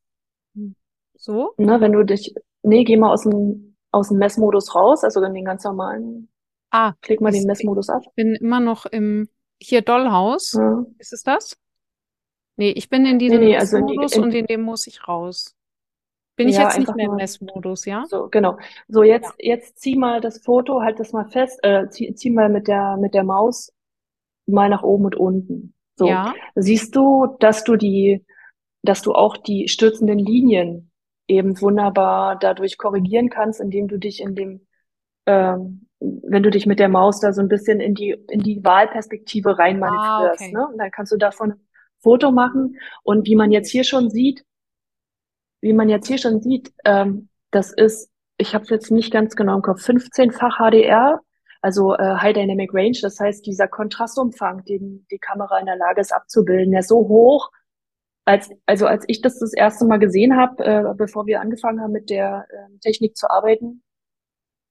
So? 1.16 1.54
Ne, 1.58 1.82
wenn 1.82 1.92
du 1.92 2.04
dich, 2.04 2.34
nee, 2.64 2.84
geh 2.86 2.96
mal 2.98 3.12
aus 3.12 3.24
dem, 3.24 3.76
aus 3.92 4.10
dem 4.10 4.18
Messmodus 4.18 4.74
raus, 4.74 5.04
also 5.04 5.22
in 5.22 5.34
den 5.34 5.46
ganz 5.46 5.64
normalen, 5.64 6.30
Ah, 6.72 6.94
klick 7.02 7.20
mal 7.20 7.34
ich 7.34 7.40
den 7.40 7.48
Messmodus 7.48 7.90
ab. 7.90 8.04
bin 8.16 8.36
immer 8.36 8.60
noch 8.60 8.86
im, 8.86 9.28
hier 9.60 9.82
Dollhaus. 9.82 10.54
Ja. 10.54 10.86
Ist 11.00 11.14
es 11.14 11.24
das? 11.24 11.58
Nee, 12.60 12.72
ich 12.72 12.89
bin 12.89 13.06
in 13.06 13.20
diesem 13.20 13.39
nee, 13.39 13.56
also 13.56 13.78
in 13.78 13.88
die- 13.88 13.98
Messmodus 13.98 14.16
in- 14.18 14.24
und 14.24 14.36
in 14.36 14.46
dem 14.48 14.62
muss 14.63 14.86
ich 14.86 15.08
raus. 15.08 15.56
Bin 16.36 16.50
ich 16.50 16.56
Ja, 16.56 16.63
jetzt 16.63 16.78
nicht 16.78 16.94
mehr 16.94 17.06
im 17.06 17.16
Messmodus, 17.16 17.86
ja? 17.86 18.04
So, 18.06 18.28
genau. 18.30 18.58
So, 18.89 19.04
jetzt, 19.04 19.34
jetzt 19.39 19.80
zieh 19.80 19.96
mal 19.96 20.20
das 20.20 20.44
Foto, 20.44 20.82
halt 20.82 21.00
das 21.00 21.13
mal 21.13 21.24
fest, 21.30 21.58
äh, 21.63 21.88
zieh, 21.89 22.13
zieh 22.16 22.30
mal 22.32 22.50
mit 22.50 22.68
der, 22.68 22.98
mit 22.98 23.13
der 23.13 23.24
Maus 23.24 23.72
mal 24.46 24.68
nach 24.68 24.84
oben 24.84 25.06
und 25.06 25.16
unten. 25.16 25.74
So. 25.96 26.08
Ja. 26.10 26.34
Siehst 26.56 26.96
du, 26.98 27.28
dass 27.39 27.63
du 27.63 27.78
die, 27.78 28.25
dass 28.84 29.01
du 29.01 29.13
auch 29.13 29.38
die 29.38 29.70
stürzenden 29.70 30.20
Linien 30.20 30.92
eben 31.28 31.60
wunderbar 31.62 32.38
dadurch 32.38 32.78
korrigieren 32.78 33.30
kannst, 33.30 33.62
indem 33.62 33.88
du 33.88 33.98
dich 33.98 34.20
in 34.22 34.36
dem, 34.36 34.68
ähm, 35.28 35.88
wenn 36.01 36.44
du 36.44 36.50
dich 36.50 36.66
mit 36.66 36.80
der 36.80 36.89
Maus 36.89 37.22
da 37.22 37.32
so 37.32 37.42
ein 37.42 37.48
bisschen 37.50 37.80
in 37.80 37.96
die, 37.96 38.18
in 38.30 38.42
die 38.42 38.63
Wahlperspektive 38.66 39.58
rein 39.58 39.82
Ah, 39.82 40.30
okay. 40.32 40.51
ne? 40.51 40.68
Und 40.68 40.78
dann 40.78 40.92
kannst 40.92 41.12
du 41.13 41.18
davon 41.18 41.54
Foto 42.01 42.32
machen. 42.32 42.77
Und 43.03 43.27
wie 43.27 43.36
man 43.36 43.51
jetzt 43.51 43.70
hier 43.70 43.84
schon 43.84 44.10
sieht, 44.10 44.44
wie 45.62 45.74
man 45.74 45.89
jetzt 45.89 46.08
hier 46.08 46.18
schon 46.18 46.41
sieht, 46.41 46.72
ähm, 46.86 47.29
das 47.51 47.72
ist, 47.74 48.10
ich 48.38 48.53
habe 48.53 48.63
es 48.63 48.70
jetzt 48.70 48.91
nicht 48.91 49.12
ganz 49.12 49.36
genau 49.36 49.56
im 49.56 49.62
Kopf, 49.62 49.82
15-fach 49.88 50.58
HDR, 50.60 51.20
also 51.62 51.94
äh, 51.96 52.15
High 52.15 52.34
Dynamic 52.34 52.74
Range. 52.74 52.98
Das 53.01 53.20
heißt, 53.20 53.46
dieser 53.46 53.68
Kontrastumfang, 53.68 54.63
den 54.65 55.06
die 55.12 55.20
Kamera 55.20 55.60
in 55.60 55.65
der 55.65 55.75
Lage 55.75 56.00
ist 56.01 56.13
abzubilden, 56.13 56.72
der 56.72 56.79
ist 56.82 56.88
so 56.89 57.08
hoch, 57.08 57.51
als, 58.25 58.50
also 58.65 58.86
als 58.86 59.03
ich 59.08 59.22
das 59.22 59.39
das 59.39 59.53
erste 59.53 59.86
Mal 59.86 59.98
gesehen 59.98 60.38
habe, 60.38 60.63
äh, 60.63 60.84
bevor 60.96 61.25
wir 61.25 61.41
angefangen 61.41 61.82
haben 61.82 61.91
mit 61.91 62.10
der 62.10 62.46
äh, 62.50 62.77
Technik 62.79 63.18
zu 63.18 63.29
arbeiten, 63.29 63.84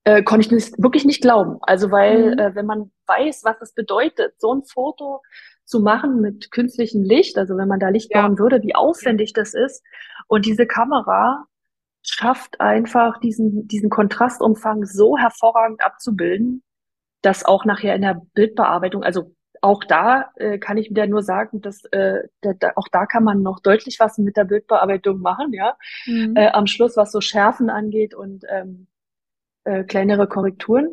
äh, 0.04 0.23
konnte 0.23 0.47
ich 0.47 0.49
das 0.49 0.78
wirklich 0.80 1.04
nicht 1.04 1.20
glauben. 1.20 1.58
Also 1.62 1.90
weil, 1.90 2.32
Mhm. 2.32 2.38
äh, 2.38 2.54
wenn 2.54 2.66
man 2.66 2.92
weiß, 3.06 3.42
was 3.44 3.61
es 3.61 3.75
bedeutet, 3.75 4.35
so 4.40 4.54
ein 4.54 4.62
Foto 4.62 5.23
zu 5.68 5.80
machen 5.80 6.20
mit 6.20 6.50
künstlichem 6.50 7.02
Licht, 7.02 7.37
also 7.38 7.56
wenn 7.56 7.68
man 7.68 7.78
da 7.80 7.90
Licht 7.90 8.10
Ja. 8.14 8.22
bauen 8.22 8.38
würde, 8.38 8.62
wie 8.62 8.75
aufwendig 8.75 9.32
das 9.34 9.54
ist. 9.54 9.84
Und 10.26 10.46
diese 10.46 10.66
Kamera 10.66 11.44
schafft 12.02 12.60
einfach 12.60 13.18
diesen, 13.20 13.68
diesen 13.68 13.90
Kontrastumfang 13.90 14.84
so 14.87 15.18
hervorragend 15.18 15.84
abzubilden, 15.84 16.62
dass 17.22 17.44
auch 17.44 17.64
nachher 17.64 17.94
in 17.94 18.02
der 18.02 18.22
Bildbearbeitung, 18.34 19.02
also 19.04 19.34
auch 19.60 19.82
da 19.84 20.30
äh, 20.37 20.58
kann 20.58 20.76
ich 20.78 20.88
wieder 20.88 21.06
nur 21.06 21.22
sagen, 21.22 21.60
dass 21.60 21.84
äh, 21.87 22.22
da, 22.40 22.52
da, 22.54 22.72
auch 22.76 22.87
da 22.90 23.06
kann 23.06 23.25
man 23.25 23.42
noch 23.42 23.60
deutlich 23.60 23.98
was 23.98 24.16
mit 24.16 24.37
der 24.37 24.44
Bildbearbeitung 24.44 25.20
machen, 25.20 25.52
ja. 25.52 25.76
Mhm. 26.06 26.37
Äh, 26.37 26.48
am 26.50 26.66
Schluss, 26.66 26.96
was 26.96 27.12
so 27.12 27.20
Schärfen 27.20 27.68
angeht 27.68 28.14
und 28.14 28.44
ähm, 28.48 28.87
äh, 29.64 29.84
kleinere 29.84 30.28
Korrekturen. 30.28 30.88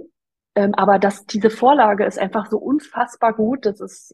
Ähm, 0.56 0.74
aber 0.74 1.00
dass 1.00 1.26
diese 1.26 1.50
Vorlage 1.50 2.06
ist 2.06 2.18
einfach 2.18 2.48
so 2.48 2.58
unfassbar 2.58 3.34
gut, 3.34 3.66
das 3.66 3.80
ist 3.82 4.14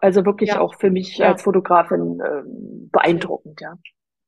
also 0.00 0.24
wirklich 0.24 0.50
Ja. 0.50 0.60
auch 0.60 0.74
für 0.78 0.90
mich 0.90 1.18
Ja. 1.18 1.28
als 1.32 1.42
Fotografin 1.42 2.20
ähm, 2.24 2.88
beeindruckend, 2.92 3.60
ja. 3.60 3.74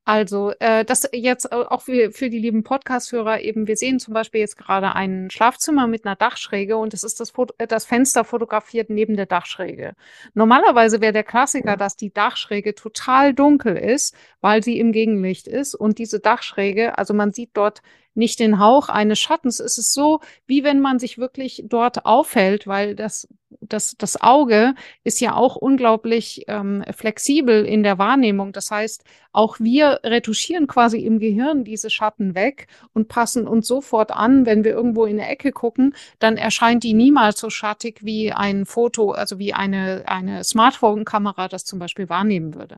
Also, 0.04 0.50
äh, 0.58 0.84
das 0.84 1.08
jetzt 1.12 1.44
äh, 1.52 1.54
auch 1.54 1.82
für, 1.82 2.10
für 2.10 2.28
die 2.28 2.40
lieben 2.40 2.64
Podcast-Hörer 2.64 3.40
eben, 3.42 3.68
wir 3.68 3.76
sehen 3.76 4.00
zum 4.00 4.14
Beispiel 4.14 4.40
jetzt 4.40 4.58
gerade 4.58 4.96
ein 4.96 5.30
Schlafzimmer 5.30 5.86
mit 5.86 6.04
einer 6.04 6.16
Dachschräge 6.16 6.76
und 6.76 6.92
das 6.92 7.04
ist 7.04 7.20
das, 7.20 7.30
Foto, 7.30 7.54
äh, 7.58 7.68
das 7.68 7.84
Fenster 7.86 8.24
fotografiert 8.24 8.90
neben 8.90 9.14
der 9.14 9.26
Dachschräge. 9.26 9.92
Normalerweise 10.34 11.00
wäre 11.00 11.12
der 11.12 11.22
Klassiker, 11.22 11.76
dass 11.76 11.96
die 11.96 12.12
Dachschräge 12.12 12.74
total 12.74 13.32
dunkel 13.32 13.76
ist, 13.76 14.16
weil 14.40 14.64
sie 14.64 14.80
im 14.80 14.90
Gegenlicht 14.90 15.46
ist 15.46 15.76
und 15.76 15.98
diese 15.98 16.18
Dachschräge, 16.18 16.98
also 16.98 17.14
man 17.14 17.30
sieht 17.32 17.50
dort 17.52 17.80
nicht 18.14 18.40
den 18.40 18.58
Hauch 18.58 18.88
eines 18.88 19.18
Schattens. 19.18 19.60
Es 19.60 19.78
ist 19.78 19.92
so, 19.92 20.20
wie 20.46 20.64
wenn 20.64 20.80
man 20.80 20.98
sich 20.98 21.18
wirklich 21.18 21.64
dort 21.66 22.04
aufhält, 22.04 22.66
weil 22.66 22.94
das, 22.94 23.28
das, 23.60 23.94
das 23.98 24.20
Auge 24.20 24.74
ist 25.04 25.20
ja 25.20 25.34
auch 25.34 25.56
unglaublich 25.56 26.44
ähm, 26.48 26.84
flexibel 26.94 27.64
in 27.64 27.82
der 27.82 27.98
Wahrnehmung. 27.98 28.52
Das 28.52 28.70
heißt, 28.70 29.04
auch 29.32 29.60
wir 29.60 30.00
retuschieren 30.04 30.66
quasi 30.66 30.98
im 31.00 31.18
Gehirn 31.18 31.64
diese 31.64 31.90
Schatten 31.90 32.34
weg 32.34 32.66
und 32.92 33.08
passen 33.08 33.46
uns 33.46 33.66
sofort 33.66 34.10
an, 34.10 34.46
wenn 34.46 34.64
wir 34.64 34.72
irgendwo 34.72 35.06
in 35.06 35.16
der 35.16 35.30
Ecke 35.30 35.52
gucken, 35.52 35.94
dann 36.18 36.36
erscheint 36.36 36.84
die 36.84 36.94
niemals 36.94 37.40
so 37.40 37.50
schattig 37.50 38.00
wie 38.02 38.32
ein 38.32 38.66
Foto, 38.66 39.12
also 39.12 39.38
wie 39.38 39.54
eine, 39.54 40.04
eine 40.06 40.44
Smartphone-Kamera 40.44 41.48
das 41.48 41.64
zum 41.64 41.78
Beispiel 41.78 42.08
wahrnehmen 42.08 42.54
würde. 42.54 42.76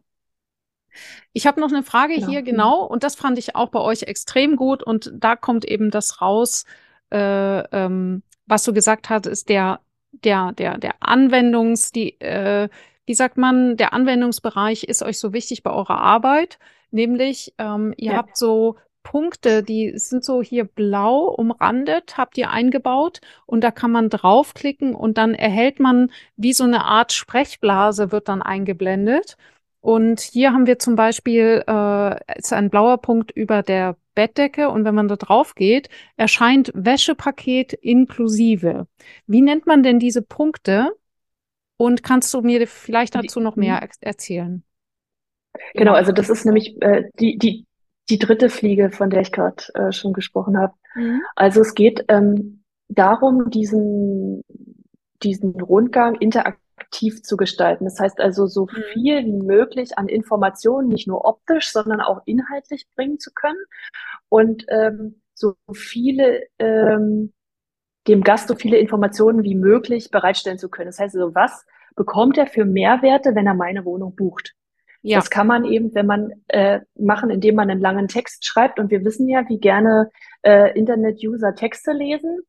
Ich 1.33 1.47
habe 1.47 1.61
noch 1.61 1.71
eine 1.73 1.83
Frage 1.83 2.15
Genau. 2.15 2.27
hier, 2.29 2.43
genau, 2.43 2.83
und 2.85 3.03
das 3.05 3.15
fand 3.17 3.39
ich 3.39 3.57
auch 3.57 3.69
bei 3.71 3.81
euch 3.81 4.03
extrem 4.05 4.57
gut 4.57 4.83
und 4.83 5.11
da 5.15 5.37
kommt 5.37 5.65
eben 5.65 5.91
das 5.91 6.21
raus, 6.21 6.65
äh, 7.13 7.61
ähm, 7.77 8.23
was 8.47 8.65
du 8.65 8.73
gesagt 8.73 9.11
hast, 9.11 9.27
ist 9.27 9.49
der, 9.49 9.81
der, 10.25 10.53
der, 10.53 10.79
der 10.79 10.95
Anwendungs, 11.01 11.93
die, 11.93 12.21
äh, 12.21 12.69
wie 13.07 13.15
sagt 13.15 13.37
man, 13.37 13.77
der 13.77 13.93
Anwendungsbereich 13.93 14.85
ist 14.85 15.03
euch 15.03 15.19
so 15.19 15.33
wichtig 15.33 15.63
bei 15.63 15.71
eurer 15.71 15.99
Arbeit, 16.01 16.59
nämlich 16.91 17.55
ähm, 17.59 17.95
ihr 17.97 18.13
Ja. 18.13 18.17
habt 18.19 18.37
so 18.37 18.77
Punkte, 19.03 19.63
die 19.63 19.99
sind 19.99 20.25
so 20.25 20.43
hier 20.43 20.65
blau 20.65 21.27
umrandet, 21.27 22.17
habt 22.17 22.39
ihr 22.39 22.51
eingebaut 22.51 23.21
und 23.45 23.63
da 23.63 23.71
kann 23.71 23.93
man 23.93 24.09
draufklicken 24.09 24.95
und 24.95 25.19
dann 25.19 25.35
erhält 25.35 25.79
man 25.79 26.11
wie 26.37 26.55
so 26.55 26.65
eine 26.65 26.85
Art 26.85 27.13
Sprechblase 27.13 28.13
wird 28.13 28.29
dann 28.29 28.41
eingeblendet. 28.41 29.37
Und 29.85 30.21
hier 30.21 30.55
haben 30.55 30.67
wir 30.67 30.79
zum 30.79 30.97
Beispiel, 30.97 31.63
äh, 31.69 32.39
ist 32.39 32.55
ein 32.55 32.71
blauer 32.71 33.03
Punkt 33.03 33.33
über 33.33 33.63
der 33.63 33.99
Bettdecke 34.15 34.71
und 34.71 34.87
wenn 34.87 34.95
man 34.95 35.09
da 35.09 35.17
drauf 35.17 35.55
geht, 35.55 35.91
erscheint 36.17 36.73
Wäschepaket 36.75 37.75
inklusive. 37.75 38.87
Wie 39.27 39.43
nennt 39.43 39.67
man 39.67 39.83
denn 39.83 39.99
diese 39.99 40.23
Punkte? 40.23 40.97
Und 41.77 42.03
kannst 42.03 42.33
du 42.33 42.41
mir 42.41 42.67
vielleicht 42.67 43.15
dazu 43.15 43.41
noch 43.41 43.57
mehr 43.57 43.83
ex- 43.83 43.99
erzählen? 44.01 44.63
Genau, 45.75 45.93
also 45.93 46.13
das 46.13 46.31
ist 46.31 46.47
nämlich 46.47 46.81
äh, 46.81 47.11
die, 47.21 47.37
die, 47.37 47.67
die 48.09 48.19
dritte 48.19 48.49
Fliege, 48.49 48.91
von 48.91 49.11
der 49.11 49.21
ich 49.21 49.33
gerade 49.33 49.63
äh, 49.75 49.93
schon 49.93 50.15
gesprochen 50.15 50.57
habe. 50.57 50.73
Mhm. 50.95 51.21
Also 51.37 51.61
es 51.61 51.75
geht 51.75 52.07
ähm, 52.09 52.63
darum, 52.89 53.51
diesen, 53.51 54.41
diesen 55.23 55.61
Rundgang 55.61 56.15
interaktiv 56.15 56.64
zu 57.23 57.37
gestalten. 57.37 57.85
Das 57.85 57.99
heißt 58.01 58.21
also, 58.21 58.47
so 58.47 58.67
Mhm. 58.67 58.83
viel 58.93 59.25
wie 59.27 59.33
möglich 59.43 59.99
an 59.99 60.09
Informationen, 60.09 60.89
nicht 60.89 61.07
nur 61.09 61.25
optisch, 61.25 61.71
sondern 61.73 62.01
auch 62.01 62.23
inhaltlich 62.27 62.87
bringen 62.95 63.19
zu 63.19 63.31
können 63.35 63.63
und 64.29 64.65
ähm, 64.69 65.21
so 65.35 65.55
viele 65.73 66.43
ähm, 66.59 67.33
dem 68.07 68.23
Gast 68.23 68.49
so 68.49 68.55
viele 68.55 68.79
Informationen 68.79 69.43
wie 69.45 69.55
möglich 69.55 70.11
bereitstellen 70.11 70.59
zu 70.59 70.69
können. 70.69 70.89
Das 70.89 70.99
heißt 70.99 71.15
also, 71.17 71.35
was 71.35 71.65
bekommt 71.97 72.37
er 72.39 72.47
für 72.47 72.65
Mehrwerte, 72.65 73.35
wenn 73.35 73.47
er 73.47 73.55
meine 73.55 73.85
Wohnung 73.85 74.15
bucht? 74.15 74.53
Ja, 75.03 75.19
Das 75.19 75.31
kann 75.31 75.47
man 75.47 75.65
eben, 75.65 75.95
wenn 75.95 76.07
man 76.07 76.33
äh, 76.49 76.81
machen, 76.99 77.31
indem 77.31 77.57
man 77.57 77.71
einen 77.71 77.81
langen 77.81 78.09
Text 78.09 78.47
schreibt. 78.47 78.79
Und 78.79 78.91
wir 78.91 79.05
wissen 79.05 79.29
ja, 79.29 79.49
wie 79.49 79.59
gerne 79.59 80.11
äh, 80.43 80.79
Internet-User 80.79 81.55
Texte 81.55 81.93
lesen. 81.93 82.41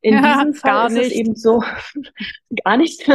In 0.00 0.14
Ja, 0.14 0.34
diesem 0.34 0.54
Fall 0.54 0.86
ist 0.86 0.96
es 0.96 1.08
nicht. 1.08 1.16
eben 1.16 1.34
so, 1.34 1.62
gar 2.64 2.76
nicht. 2.76 3.08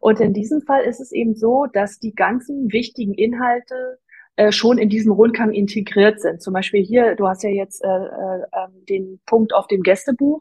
Und 0.00 0.20
in 0.20 0.34
diesem 0.34 0.62
Fall 0.62 0.82
ist 0.84 1.00
es 1.00 1.12
eben 1.12 1.34
so, 1.34 1.66
dass 1.72 1.98
die 1.98 2.14
ganzen 2.14 2.72
wichtigen 2.72 3.14
Inhalte 3.14 3.98
äh, 4.36 4.52
schon 4.52 4.78
in 4.78 4.88
diesem 4.88 5.12
Rundgang 5.12 5.52
integriert 5.52 6.20
sind. 6.20 6.42
Zum 6.42 6.54
Beispiel 6.54 6.82
hier, 6.84 7.14
du 7.16 7.26
hast 7.26 7.42
ja 7.42 7.50
jetzt 7.50 7.84
äh, 7.84 7.88
äh, 7.88 8.42
ähm, 8.52 8.84
den 8.88 9.20
Punkt 9.26 9.54
auf 9.54 9.66
dem 9.66 9.82
Gästebuch, 9.82 10.40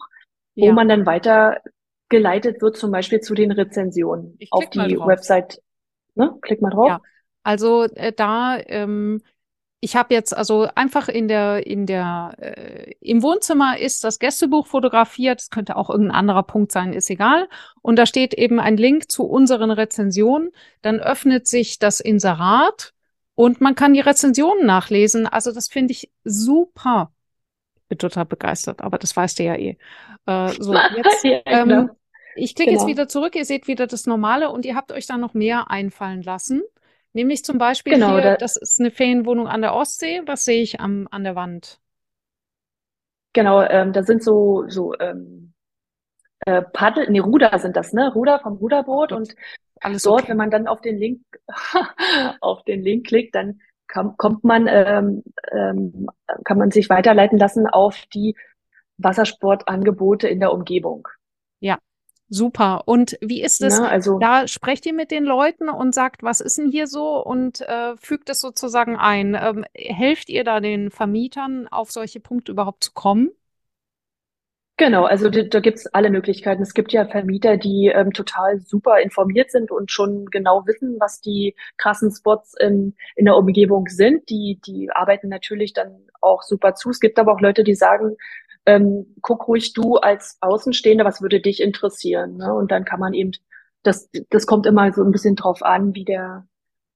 wo 0.56 0.68
ja. 0.68 0.74
man 0.74 0.90
dann 0.90 1.06
weiter 1.06 1.62
geleitet 2.10 2.62
wird, 2.62 2.78
zum 2.78 2.92
Beispiel 2.92 3.22
zu 3.22 3.34
den 3.34 3.52
Rezensionen 3.52 4.38
auf 4.52 4.70
die. 4.70 4.80
Website. 4.80 5.62
Ne? 6.16 6.38
Klick 6.42 6.62
mal 6.62 6.72
drauf. 6.72 6.88
Ja. 6.88 7.02
Also 7.44 7.84
äh, 7.84 8.12
da, 8.12 8.58
ähm, 8.68 9.22
ich 9.82 9.96
habe 9.96 10.14
jetzt 10.14 10.36
also 10.36 10.68
einfach 10.76 11.08
in 11.08 11.28
der, 11.28 11.66
in 11.66 11.86
der, 11.86 12.36
äh, 12.40 12.94
im 13.00 13.24
Wohnzimmer 13.24 13.78
ist 13.80 14.04
das 14.04 14.20
Gästebuch 14.20 14.68
fotografiert. 14.68 15.40
Es 15.42 15.50
könnte 15.50 15.78
auch 15.78 15.90
irgendein 15.90 16.16
anderer 16.16 16.44
Punkt 16.44 16.72
sein, 16.72 16.92
ist 16.94 17.10
egal. 17.10 17.48
Und 17.82 17.96
da 17.98 18.06
steht 18.06 18.34
eben 18.34 18.60
ein 18.60 18.76
Link 18.78 19.10
zu 19.10 19.24
unseren 19.24 19.72
Rezensionen. 19.72 20.52
Dann 20.82 21.00
öffnet 21.00 21.48
sich 21.48 21.80
das 21.80 22.02
Inserat 22.02 22.94
und 23.36 23.62
man 23.62 23.76
kann 23.76 23.94
die 23.94 24.02
Rezensionen 24.02 24.66
nachlesen. 24.66 25.28
Also 25.28 25.54
das 25.54 25.70
finde 25.70 25.94
ich 25.94 26.12
super. 26.26 27.14
Bin 27.88 27.98
total 27.98 28.26
begeistert, 28.26 28.82
aber 28.82 28.98
das 28.98 29.16
weißt 29.16 29.40
du 29.40 29.44
ja 29.44 29.56
eh. 29.56 29.78
Äh, 30.26 30.52
so, 30.60 30.74
jetzt, 30.98 31.24
Ja, 31.24 31.40
ähm, 31.46 31.70
genau. 31.70 31.90
ich 32.36 32.54
klicke 32.54 32.72
jetzt 32.72 32.82
Genau. 32.82 32.92
wieder 32.92 33.08
zurück, 33.08 33.36
ihr 33.36 33.46
seht 33.46 33.68
wieder 33.68 33.88
das 33.88 34.06
Normale 34.06 34.50
und 34.52 34.66
ihr 34.66 34.76
habt 34.76 34.92
euch 34.92 35.08
da 35.08 35.18
noch 35.18 35.34
mehr 35.34 35.72
einfallen 35.72 36.22
lassen. 36.22 36.64
Nämlich 37.14 37.44
zum 37.44 37.58
Beispiel 37.58 37.94
Genau, 37.94 38.14
hier, 38.14 38.22
da- 38.22 38.36
das 38.38 38.56
ist 38.56 38.80
eine 38.80 38.92
Ferienwohnung 38.92 39.48
an 39.48 39.62
der 39.62 39.74
Ostsee. 39.74 40.22
Was 40.26 40.46
sehe 40.46 40.62
ich 40.62 40.80
am, 40.80 41.08
an 41.12 41.24
der 41.24 41.36
Wand? 41.36 41.80
Genau, 43.34 43.62
ähm, 43.62 43.94
da 43.94 44.04
sind 44.04 44.24
so, 44.24 44.66
so 44.68 44.94
ähm, 45.00 45.54
äh, 46.46 46.62
Paddel, 46.62 47.10
nee, 47.10 47.20
Ruder 47.20 47.58
sind 47.60 47.76
das, 47.76 47.94
ne? 47.94 48.12
Ruder 48.14 48.40
vom 48.40 48.58
Ruderboot 48.58 49.12
und 49.12 49.36
alles 49.82 50.04
dort, 50.04 50.22
okay. 50.22 50.32
wenn 50.32 50.38
man 50.38 50.52
dann 50.52 50.68
auf 50.68 50.82
den 50.82 50.98
Link, 50.98 51.22
auf 52.42 52.64
den 52.64 52.82
Link 52.84 53.08
klickt, 53.08 53.36
dann 53.36 53.62
kann, 53.88 54.16
kommt 54.18 54.44
man, 54.44 54.68
ähm, 54.68 55.24
ähm, 55.52 56.08
kann 56.46 56.58
man 56.58 56.72
sich 56.72 56.90
weiterleiten 56.90 57.38
lassen 57.40 57.68
auf 57.68 58.06
die 58.14 58.36
Wassersportangebote 58.98 60.28
in 60.28 60.40
der 60.40 60.54
Umgebung. 60.54 61.08
Ja, 61.60 61.80
super. 62.30 62.84
Und 62.86 63.18
wie 63.22 63.42
ist 63.42 63.62
es? 63.62 63.80
Ne, 63.80 63.90
also, 63.90 64.20
da 64.20 64.48
sprecht 64.48 64.86
ihr 64.86 64.94
mit 64.94 65.12
den 65.12 65.24
Leuten 65.26 65.70
und 65.70 65.94
sagt, 65.94 66.24
was 66.24 66.40
ist 66.42 66.58
denn 66.58 66.72
hier 66.72 66.88
so 66.88 67.24
und 67.24 67.62
äh, 67.62 67.96
fügt 67.98 68.30
es 68.30 68.40
sozusagen 68.40 68.96
ein. 68.96 69.38
Ähm, 69.40 69.66
helft 69.74 70.30
ihr 70.30 70.44
da 70.44 70.60
den 70.60 70.92
Vermietern, 70.92 71.68
auf 71.68 71.92
solche 71.92 72.20
Punkte 72.20 72.52
überhaupt 72.52 72.84
zu 72.84 72.92
kommen? 72.94 73.32
Genau, 74.80 75.04
also 75.04 75.30
da, 75.30 75.42
da 75.42 75.60
gibt 75.60 75.80
es 75.80 75.88
alle 75.88 76.10
Möglichkeiten. 76.10 76.62
Es 76.62 76.74
gibt 76.74 76.94
ja 76.94 77.06
Vermieter, 77.06 77.58
die 77.58 77.92
ähm, 77.94 78.14
total 78.14 78.62
super 78.62 79.02
informiert 79.02 79.52
sind 79.52 79.72
und 79.72 79.92
schon 79.92 80.28
genau 80.28 80.66
wissen, 80.68 80.96
was 81.02 81.20
die 81.20 81.54
krassen 81.76 82.12
Spots 82.12 82.54
in, 82.58 82.96
in 83.18 83.26
der 83.26 83.36
Umgebung 83.36 83.90
sind. 83.90 84.30
Die, 84.30 84.58
die 84.66 84.90
arbeiten 84.90 85.28
natürlich 85.28 85.74
dann 85.74 86.08
auch 86.22 86.44
super 86.44 86.76
zu. 86.76 86.92
Es 86.92 87.02
gibt 87.02 87.20
aber 87.20 87.34
auch 87.34 87.42
Leute, 87.42 87.66
die 87.66 87.76
sagen, 87.76 88.16
ähm, 88.70 89.16
guck 89.22 89.48
ruhig 89.48 89.74
du 89.74 89.96
als 89.96 90.38
Außenstehender, 90.42 91.06
was 91.06 91.22
würde 91.22 91.40
dich 91.40 91.62
interessieren? 91.62 92.38
Ne? 92.38 92.54
Und 92.54 92.72
dann 92.72 92.86
kann 92.86 93.00
man 93.00 93.14
eben, 93.14 93.32
das, 93.84 94.10
das 94.30 94.46
kommt 94.46 94.66
immer 94.66 94.94
so 94.94 95.04
ein 95.04 95.12
bisschen 95.12 95.36
drauf 95.36 95.64
an, 95.64 95.96
wie 95.96 96.06
der, 96.06 96.48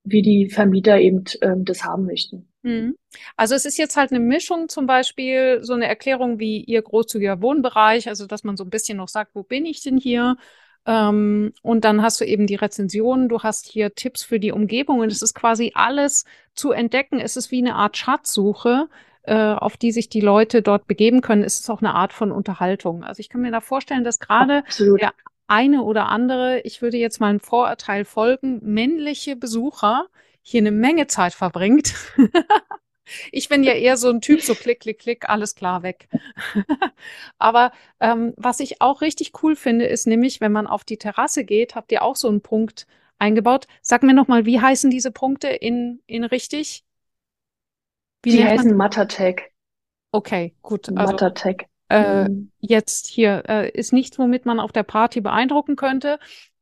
wie 0.04 0.22
die 0.22 0.50
Vermieter 0.50 1.00
eben 1.00 1.24
ähm, 1.42 1.66
das 1.66 1.84
haben 1.84 2.06
möchten. 2.06 2.50
Mhm. 2.62 2.96
Also 3.36 3.56
es 3.56 3.66
ist 3.66 3.78
jetzt 3.78 3.98
halt 3.98 4.12
eine 4.12 4.20
Mischung, 4.20 4.70
zum 4.70 4.86
Beispiel 4.86 5.60
so 5.64 5.74
eine 5.74 5.88
Erklärung 5.88 6.40
wie 6.40 6.64
Ihr 6.64 6.82
großzügiger 6.82 7.42
Wohnbereich, 7.42 8.08
also 8.08 8.28
dass 8.28 8.44
man 8.44 8.56
so 8.58 8.64
ein 8.64 8.70
bisschen 8.70 8.98
noch 8.98 9.10
sagt, 9.10 9.32
wo 9.34 9.44
bin 9.44 9.66
ich 9.66 9.82
denn 9.82 9.98
hier? 9.98 10.38
Ähm, 10.86 11.54
und 11.62 11.86
dann 11.86 12.02
hast 12.02 12.22
du 12.22 12.26
eben 12.26 12.46
die 12.46 12.56
Rezensionen, 12.56 13.30
du 13.30 13.40
hast 13.40 13.68
hier 13.68 13.96
Tipps 13.96 14.24
für 14.24 14.40
die 14.40 14.52
Umgebung 14.52 15.00
und 15.00 15.12
es 15.12 15.22
ist 15.22 15.34
quasi 15.34 15.72
alles 15.74 16.26
zu 16.54 16.72
entdecken. 16.72 17.20
Es 17.20 17.38
ist 17.38 17.52
wie 17.52 17.60
eine 17.60 17.76
Art 17.76 17.98
Schatzsuche, 17.98 18.90
äh, 19.24 19.54
auf 19.54 19.78
die 19.78 19.92
sich 19.92 20.10
die 20.10 20.22
Leute 20.22 20.62
dort 20.62 20.88
begeben 20.88 21.22
können. 21.22 21.44
Es 21.44 21.60
ist 21.60 21.70
auch 21.70 21.82
eine 21.82 21.96
Art 21.96 22.14
von 22.14 22.32
Unterhaltung. 22.32 23.04
Also 23.04 23.20
ich 23.20 23.30
kann 23.30 23.42
mir 23.42 23.52
da 23.52 23.62
vorstellen, 23.62 24.04
dass 24.04 24.20
gerade 24.20 24.64
der 24.78 25.14
eine 25.48 25.84
oder 25.84 26.10
andere, 26.10 26.62
ich 26.62 26.82
würde 26.82 26.98
jetzt 26.98 27.20
mal 27.20 27.34
ein 27.34 27.40
Vorurteil 27.40 28.06
folgen, 28.06 28.60
männliche 28.64 29.36
Besucher 29.36 30.08
hier 30.42 30.62
eine 30.62 30.72
Menge 30.72 31.08
Zeit 31.08 31.34
verbringt. 31.34 31.94
ich 33.32 33.50
bin 33.50 33.64
ja 33.64 33.74
eher 33.74 33.98
so 33.98 34.10
ein 34.10 34.22
Typ, 34.22 34.42
so 34.42 34.56
klick, 34.56 34.82
klick, 34.82 35.00
klick, 35.00 35.30
alles 35.30 35.56
klar 35.56 35.84
weg. 35.84 36.10
Aber 37.38 37.72
ähm, 38.00 38.34
was 38.36 38.60
ich 38.60 38.82
auch 38.82 39.02
richtig 39.02 39.32
cool 39.42 39.56
finde, 39.56 39.86
ist 39.86 40.08
nämlich, 40.08 40.42
wenn 40.42 40.52
man 40.52 40.68
auf 40.68 40.84
die 40.84 40.98
Terrasse 40.98 41.44
geht, 41.44 41.76
habt 41.76 41.92
ihr 41.92 42.04
auch 42.04 42.16
so 42.16 42.28
einen 42.28 42.42
Punkt 42.42 42.88
eingebaut. 43.20 43.68
Sag 43.82 44.04
mir 44.04 44.14
nochmal, 44.14 44.46
wie 44.46 44.60
heißen 44.60 44.90
diese 44.90 45.12
Punkte 45.12 45.48
in, 45.48 46.02
in 46.08 46.24
richtig? 46.24 46.84
Wie 48.24 48.32
die 48.32 48.44
heißen 48.44 48.76
Mattertag. 48.76 49.52
Okay, 50.12 50.56
gut. 50.62 50.90
Also, 50.90 51.12
Mattertag. 51.12 51.66
Äh, 51.90 52.30
mhm. 52.30 52.52
Jetzt 52.60 53.08
hier 53.08 53.44
äh, 53.48 53.70
ist 53.70 53.94
nichts, 53.94 54.18
womit 54.18 54.46
man 54.46 54.60
auf 54.60 54.72
der 54.72 54.84
Party 54.84 55.22
beeindrucken 55.22 55.76
könnte, 55.76 56.20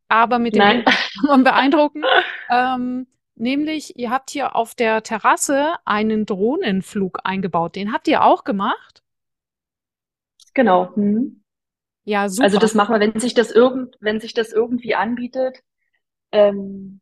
aber 0.09 0.39
mit 0.39 0.55
dem 0.55 0.59
Nein. 0.59 0.85
man 1.27 1.43
beeindrucken. 1.43 2.03
Ähm, 2.49 3.07
Nämlich, 3.41 3.97
ihr 3.97 4.11
habt 4.11 4.29
hier 4.29 4.55
auf 4.55 4.75
der 4.75 5.01
Terrasse 5.01 5.73
einen 5.83 6.27
Drohnenflug 6.27 7.21
eingebaut. 7.23 7.75
Den 7.75 7.91
habt 7.91 8.07
ihr 8.07 8.23
auch 8.23 8.43
gemacht? 8.43 9.01
Genau. 10.53 10.95
Hm. 10.95 11.43
Ja, 12.03 12.29
super. 12.29 12.43
Also 12.43 12.59
das 12.59 12.75
machen 12.75 12.93
wir, 12.93 12.99
wenn 12.99 13.19
sich 13.19 13.33
das 13.33 13.49
irgend, 13.49 13.97
wenn 13.99 14.19
sich 14.19 14.35
das 14.35 14.53
irgendwie 14.53 14.93
anbietet, 14.93 15.63
ähm, 16.31 17.01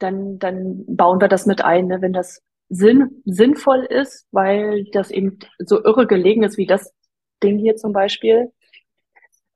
dann, 0.00 0.40
dann 0.40 0.84
bauen 0.88 1.20
wir 1.20 1.28
das 1.28 1.46
mit 1.46 1.62
ein, 1.62 1.86
ne? 1.86 2.00
wenn 2.00 2.12
das 2.12 2.42
sinn, 2.68 3.22
sinnvoll 3.24 3.84
ist, 3.84 4.26
weil 4.30 4.84
das 4.92 5.10
eben 5.10 5.38
so 5.58 5.82
irre 5.84 6.06
gelegen 6.06 6.42
ist 6.42 6.56
wie 6.56 6.66
das 6.66 6.92
Ding 7.42 7.58
hier 7.58 7.76
zum 7.76 7.92
Beispiel, 7.92 8.52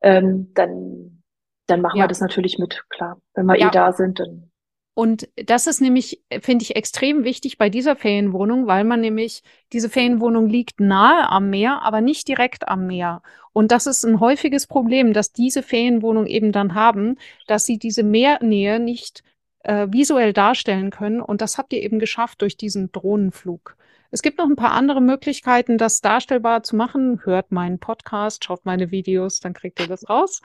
ähm, 0.01 0.51
dann, 0.53 1.23
dann 1.67 1.81
machen 1.81 1.97
ja. 1.97 2.03
wir 2.03 2.07
das 2.07 2.21
natürlich 2.21 2.57
mit, 2.59 2.83
klar. 2.89 3.21
Wenn 3.33 3.45
wir 3.45 3.55
eh 3.55 3.61
ja. 3.61 3.67
eh 3.67 3.71
da 3.71 3.93
sind, 3.93 4.19
dann 4.19 4.51
und 4.93 5.29
das 5.35 5.67
ist 5.67 5.79
nämlich, 5.79 6.21
finde 6.41 6.63
ich, 6.63 6.75
extrem 6.75 7.23
wichtig 7.23 7.57
bei 7.57 7.69
dieser 7.69 7.95
Ferienwohnung, 7.95 8.67
weil 8.67 8.83
man 8.83 8.99
nämlich, 8.99 9.41
diese 9.71 9.89
Ferienwohnung 9.89 10.47
liegt 10.47 10.81
nahe 10.81 11.29
am 11.29 11.49
Meer, 11.49 11.81
aber 11.83 12.01
nicht 12.01 12.27
direkt 12.27 12.67
am 12.67 12.87
Meer. 12.87 13.21
Und 13.53 13.71
das 13.71 13.87
ist 13.87 14.03
ein 14.03 14.19
häufiges 14.19 14.67
Problem, 14.67 15.13
dass 15.13 15.31
diese 15.31 15.63
Ferienwohnungen 15.63 16.27
eben 16.27 16.51
dann 16.51 16.75
haben, 16.75 17.17
dass 17.47 17.65
sie 17.65 17.77
diese 17.79 18.03
Meernähe 18.03 18.79
nicht 18.79 19.23
äh, 19.63 19.87
visuell 19.89 20.33
darstellen 20.33 20.89
können. 20.89 21.21
Und 21.21 21.41
das 21.41 21.57
habt 21.57 21.73
ihr 21.73 21.81
eben 21.81 21.99
geschafft 21.99 22.41
durch 22.41 22.57
diesen 22.57 22.91
Drohnenflug. 22.91 23.75
Es 24.11 24.21
gibt 24.21 24.37
noch 24.37 24.47
ein 24.47 24.57
paar 24.57 24.73
andere 24.73 25.01
Möglichkeiten, 25.01 25.77
das 25.77 26.01
darstellbar 26.01 26.63
zu 26.63 26.75
machen. 26.75 27.21
Hört 27.23 27.51
meinen 27.51 27.79
Podcast, 27.79 28.43
schaut 28.43 28.65
meine 28.65 28.91
Videos, 28.91 29.39
dann 29.39 29.53
kriegt 29.53 29.79
ihr 29.79 29.87
das 29.87 30.09
raus. 30.09 30.41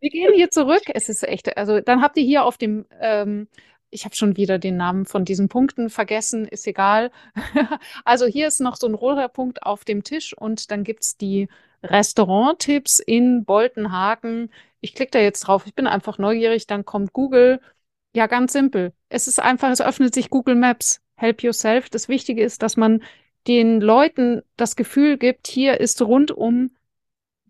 Wir 0.00 0.10
gehen 0.10 0.32
hier 0.34 0.50
zurück. 0.50 0.82
Es 0.94 1.08
ist 1.08 1.22
echt, 1.22 1.56
also 1.56 1.80
dann 1.80 2.00
habt 2.00 2.16
ihr 2.16 2.24
hier 2.24 2.44
auf 2.44 2.56
dem 2.56 2.86
ähm, 3.00 3.48
ich 3.92 4.06
habe 4.06 4.16
schon 4.16 4.36
wieder 4.36 4.58
den 4.58 4.76
Namen 4.76 5.04
von 5.04 5.24
diesen 5.24 5.48
Punkten 5.48 5.90
vergessen, 5.90 6.48
ist 6.48 6.66
egal. 6.66 7.12
also 8.04 8.26
hier 8.26 8.48
ist 8.48 8.58
noch 8.60 8.76
so 8.76 8.88
ein 8.88 8.94
roter 8.94 9.28
Punkt 9.28 9.62
auf 9.62 9.84
dem 9.84 10.02
Tisch 10.02 10.36
und 10.36 10.70
dann 10.70 10.82
gibt's 10.82 11.16
die 11.16 11.48
Restaurant-Tipps 11.82 13.00
in 13.00 13.44
Boltenhagen. 13.44 14.50
Ich 14.80 14.94
klicke 14.94 15.10
da 15.12 15.18
jetzt 15.18 15.40
drauf, 15.40 15.66
ich 15.66 15.74
bin 15.74 15.86
einfach 15.86 16.18
neugierig, 16.18 16.66
dann 16.66 16.84
kommt 16.86 17.12
Google. 17.12 17.60
Ja, 18.14 18.26
ganz 18.26 18.52
simpel. 18.52 18.92
Es 19.08 19.26
ist 19.26 19.40
einfach, 19.40 19.70
es 19.70 19.80
öffnet 19.80 20.14
sich 20.14 20.30
Google 20.30 20.54
Maps. 20.54 21.00
Help 21.16 21.42
yourself. 21.42 21.88
Das 21.88 22.08
Wichtige 22.08 22.42
ist, 22.42 22.62
dass 22.62 22.76
man 22.76 23.02
den 23.46 23.80
Leuten 23.80 24.42
das 24.56 24.76
Gefühl 24.76 25.18
gibt, 25.18 25.46
hier 25.46 25.80
ist 25.80 26.00
rundum 26.02 26.70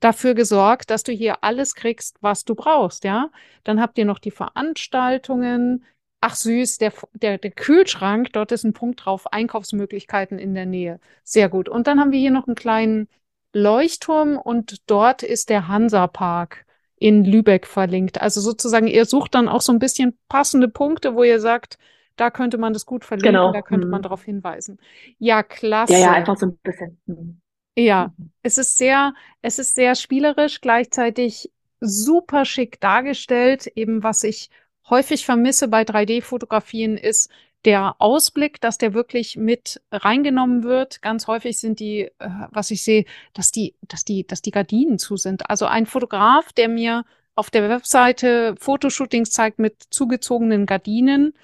dafür 0.01 0.35
gesorgt, 0.35 0.91
dass 0.91 1.05
du 1.05 1.13
hier 1.13 1.45
alles 1.45 1.75
kriegst, 1.75 2.17
was 2.21 2.45
du 2.45 2.55
brauchst, 2.55 3.05
ja. 3.05 3.31
Dann 3.65 3.81
habt 3.81 3.99
ihr 3.99 4.05
noch 4.05 4.19
die 4.19 4.31
Veranstaltungen, 4.31 5.85
Ach 6.25 6.37
süß, 6.37 6.79
der, 6.79 6.93
der, 7.15 7.37
der 7.39 7.51
Kühlschrank, 7.51 8.33
dort 8.33 8.53
ist 8.53 8.63
ein 8.63 8.75
Punkt 8.75 9.05
drauf, 9.05 9.33
Einkaufsmöglichkeiten 9.33 10.39
in 10.39 10.55
der 10.55 10.67
Nähe. 10.67 11.01
Sehr 11.25 11.49
gut. 11.49 11.69
Und 11.69 11.89
dann 11.89 11.99
haben 11.99 12.13
wir 12.13 12.21
hier 12.21 12.31
noch 12.31 12.47
einen 12.47 12.55
kleinen 12.55 13.09
Leuchtturm 13.53 14.39
und 14.39 14.89
dort 14.89 15.25
ist 15.25 15.51
der 15.51 15.67
Hansa-Park 15.67 16.65
in 17.03 17.25
Lübeck 17.25 17.67
verlinkt. 17.67 18.21
Also 18.21 18.41
sozusagen, 18.41 18.87
ihr 18.87 19.05
sucht 19.07 19.35
dann 19.35 19.49
auch 19.49 19.61
so 19.61 19.73
ein 19.73 19.81
bisschen 19.81 20.17
passende 20.29 20.69
Punkte, 20.69 21.17
wo 21.17 21.25
ihr 21.25 21.41
sagt, 21.41 21.79
da 22.17 22.31
könnte 22.31 22.59
man 22.59 22.73
das 22.73 22.87
gut 22.87 23.05
verlinken, 23.05 23.33
genau. 23.33 23.53
da 23.53 23.63
könnte 23.63 23.87
hm. 23.87 23.91
man 23.91 24.03
darauf 24.03 24.23
hinweisen. 24.23 24.79
Ja, 25.19 25.43
klasse. 25.43 25.95
Ja, 25.95 25.99
ja, 25.99 26.13
einfach 26.13 26.37
so 26.37 26.47
ein 26.47 26.59
bisschen. 26.63 27.43
Ja, 27.77 28.13
mhm. 28.17 28.31
es 28.43 28.59
ist 28.59 28.79
sehr, 28.79 29.15
es 29.41 29.59
ist 29.59 29.75
sehr 29.75 29.95
spielerisch, 29.95 30.61
gleichzeitig 30.61 31.51
super 31.81 32.45
schick 32.45 32.79
dargestellt, 32.81 33.67
eben 33.75 34.03
was 34.03 34.23
ich 34.23 34.51
häufig 34.89 35.25
vermisse 35.25 35.69
bei 35.69 35.83
3D-Fotografien 35.83 36.97
ist 36.97 37.31
der 37.65 37.97
Ausblick, 38.01 38.61
dass 38.61 38.79
der 38.79 38.95
wirklich 38.95 39.37
mit 39.37 39.81
reingenommen 39.91 40.65
wird. 40.65 41.03
Ganz 41.03 41.27
häufig 41.27 41.59
sind 41.59 41.81
die, 41.81 42.11
äh, 42.19 42.29
was 42.51 42.71
ich 42.71 42.83
sehe, 42.83 43.05
dass 43.35 43.53
die, 43.53 43.75
dass 43.83 44.05
die, 44.05 44.27
dass 44.27 44.43
die 44.43 44.51
Gardinen 44.51 44.99
zu 44.99 45.17
sind. 45.17 45.49
Also 45.49 45.67
ein 45.67 45.87
Fotograf, 45.87 46.53
der 46.53 46.69
mir 46.69 47.05
auf 47.35 47.51
der 47.51 47.69
Webseite 47.69 48.55
Fotoshootings 48.59 49.31
zeigt 49.31 49.59
mit 49.59 49.83
zugezogenen 49.91 50.67
Gardinen, 50.67 51.35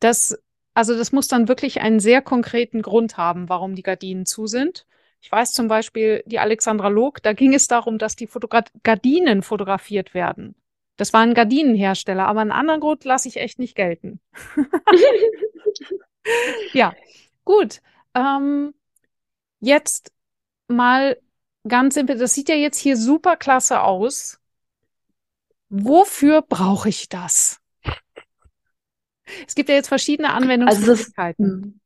das, 0.00 0.38
also 0.74 0.96
das 0.96 1.12
muss 1.12 1.28
dann 1.28 1.48
wirklich 1.48 1.80
einen 1.80 2.00
sehr 2.00 2.22
konkreten 2.22 2.82
Grund 2.82 3.16
haben, 3.16 3.48
warum 3.48 3.74
die 3.74 3.82
Gardinen 3.82 4.26
zu 4.26 4.46
sind. 4.46 4.86
Ich 5.20 5.30
weiß 5.30 5.52
zum 5.52 5.68
Beispiel, 5.68 6.22
die 6.26 6.38
Alexandra 6.38 6.88
Log, 6.88 7.22
da 7.22 7.34
ging 7.34 7.54
es 7.54 7.68
darum, 7.68 7.98
dass 7.98 8.16
die 8.16 8.26
Fotogra 8.26 8.64
Gardinen 8.82 9.42
fotografiert 9.42 10.14
werden. 10.14 10.54
Das 11.00 11.14
war 11.14 11.22
ein 11.22 11.32
Gardinenhersteller, 11.32 12.26
aber 12.26 12.42
einen 12.42 12.52
anderen 12.52 12.80
Grund 12.80 13.06
lasse 13.06 13.26
ich 13.26 13.38
echt 13.38 13.58
nicht 13.58 13.74
gelten. 13.74 14.20
ja, 16.74 16.94
gut. 17.46 17.80
Ähm, 18.14 18.74
jetzt 19.60 20.12
mal 20.68 21.16
ganz 21.66 21.94
simpel. 21.94 22.18
Das 22.18 22.34
sieht 22.34 22.50
ja 22.50 22.54
jetzt 22.54 22.76
hier 22.76 22.98
super 22.98 23.36
klasse 23.36 23.80
aus. 23.80 24.40
Wofür 25.70 26.42
brauche 26.42 26.90
ich 26.90 27.08
das? 27.08 27.62
Es 29.46 29.54
gibt 29.54 29.70
ja 29.70 29.76
jetzt 29.76 29.88
verschiedene 29.88 30.34
also 30.34 30.42
Anwendungsmöglichkeiten. 30.42 31.46
Also 31.46 31.79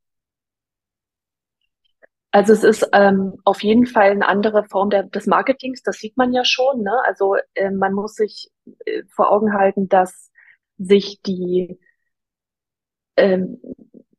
also 2.35 2.51
es 2.51 2.65
ist 2.65 2.89
ähm, 2.91 3.35
auf 3.45 3.63
jeden 3.63 3.85
Fall 3.85 4.11
eine 4.11 4.27
andere 4.27 4.65
Form 4.65 4.89
der, 4.89 5.03
des 5.03 5.25
Marketings, 5.25 5.83
das 5.83 5.99
sieht 5.99 6.17
man 6.17 6.33
ja 6.33 6.43
schon. 6.43 6.81
Ne? 6.81 6.91
Also 7.05 7.37
äh, 7.53 7.71
man 7.71 7.93
muss 7.93 8.15
sich 8.15 8.51
äh, 8.83 9.03
vor 9.07 9.31
Augen 9.31 9.53
halten, 9.53 9.87
dass 9.87 10.33
sich 10.77 11.21
die, 11.21 11.79
ähm, 13.15 13.61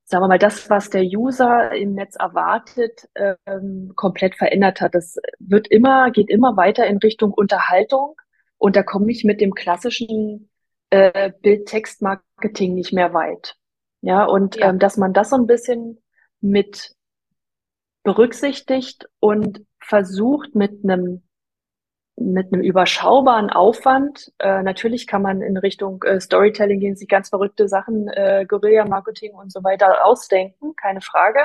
sagen 0.05 0.23
wir 0.25 0.29
mal, 0.29 0.39
das, 0.39 0.71
was 0.71 0.89
der 0.89 1.03
User 1.03 1.73
im 1.73 1.93
Netz 1.93 2.17
erwartet, 2.17 3.07
ähm, 3.17 3.93
komplett 3.97 4.35
verändert 4.35 4.81
hat. 4.81 4.95
Das 4.95 5.19
wird 5.39 5.69
immer, 5.69 6.11
geht 6.11 6.31
immer 6.31 6.57
weiter 6.57 6.87
in 6.87 6.97
Richtung 6.97 7.35
Unterhaltung. 7.35 8.17
Und 8.57 8.77
da 8.77 8.83
komme 8.83 9.11
ich 9.13 9.25
mit 9.25 9.43
dem 9.43 9.53
klassischen 9.53 10.49
äh, 10.89 11.33
Bild-Text-Marketing 11.43 12.77
nicht 12.77 12.95
mehr 12.95 13.13
weit. 13.13 13.57
Ja, 14.01 14.25
und 14.25 14.57
Ja. 14.57 14.71
Ähm, 14.71 14.79
dass 14.79 14.97
man 14.97 15.13
das 15.13 15.29
so 15.29 15.37
ein 15.37 15.47
bisschen 15.47 16.03
mit 16.41 16.96
berücksichtigt 18.07 19.09
und 19.19 19.67
versucht 19.81 20.55
mit 20.55 20.85
einem 20.85 21.23
mit 22.19 22.51
einem 22.51 22.63
überschaubaren 22.63 23.51
Aufwand. 23.51 24.33
Äh, 24.39 24.63
natürlich 24.63 25.07
kann 25.07 25.21
man 25.21 25.43
in 25.43 25.59
Richtung 25.59 26.03
äh, 26.05 26.19
Storytelling 26.19 26.81
gehen, 26.81 26.97
sich 26.97 27.09
ganz 27.09 27.29
verrückte 27.29 27.69
Sachen, 27.69 28.09
äh, 28.09 28.47
Guerilla-Marketing 28.49 29.35
und 29.35 29.53
so 29.53 29.63
weiter 29.63 30.07
ausdenken, 30.07 30.75
keine 30.77 31.03
Frage. 31.03 31.41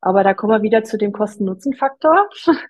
Aber 0.00 0.24
da 0.24 0.34
kommen 0.34 0.52
wir 0.52 0.62
wieder 0.62 0.82
zu 0.82 0.98
dem 0.98 1.12
Kosten-Nutzen-Faktor, 1.12 2.28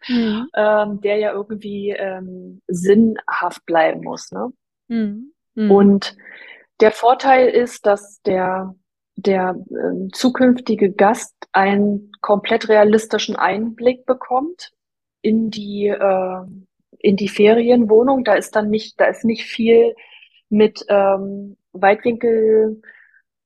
Mhm. 0.08 0.48
ähm, 0.54 1.00
der 1.00 1.16
ja 1.16 1.32
irgendwie 1.32 1.90
ähm, 1.90 2.60
sinnhaft 2.66 3.64
bleiben 3.64 4.02
muss. 4.02 4.30
Ne? 4.30 4.52
Mhm. 4.88 5.32
Mhm. 5.54 5.70
Und 5.70 6.16
der 6.80 6.90
Vorteil 6.90 7.48
ist, 7.48 7.86
dass 7.86 8.20
der, 8.22 8.74
der 9.26 9.56
ähm, 9.70 10.10
zukünftige 10.12 10.92
Gast 10.92 11.34
einen 11.52 12.12
komplett 12.20 12.68
realistischen 12.68 13.36
Einblick 13.36 14.06
bekommt 14.06 14.72
in 15.22 15.50
die, 15.50 15.88
äh, 15.88 16.40
in 16.98 17.16
die 17.16 17.28
Ferienwohnung. 17.28 18.24
Da 18.24 18.34
ist 18.34 18.56
dann 18.56 18.70
nicht, 18.70 19.00
da 19.00 19.06
ist 19.06 19.24
nicht 19.24 19.44
viel 19.44 19.94
mit 20.48 20.84
ähm, 20.88 21.56
Weitwinkel, 21.72 22.80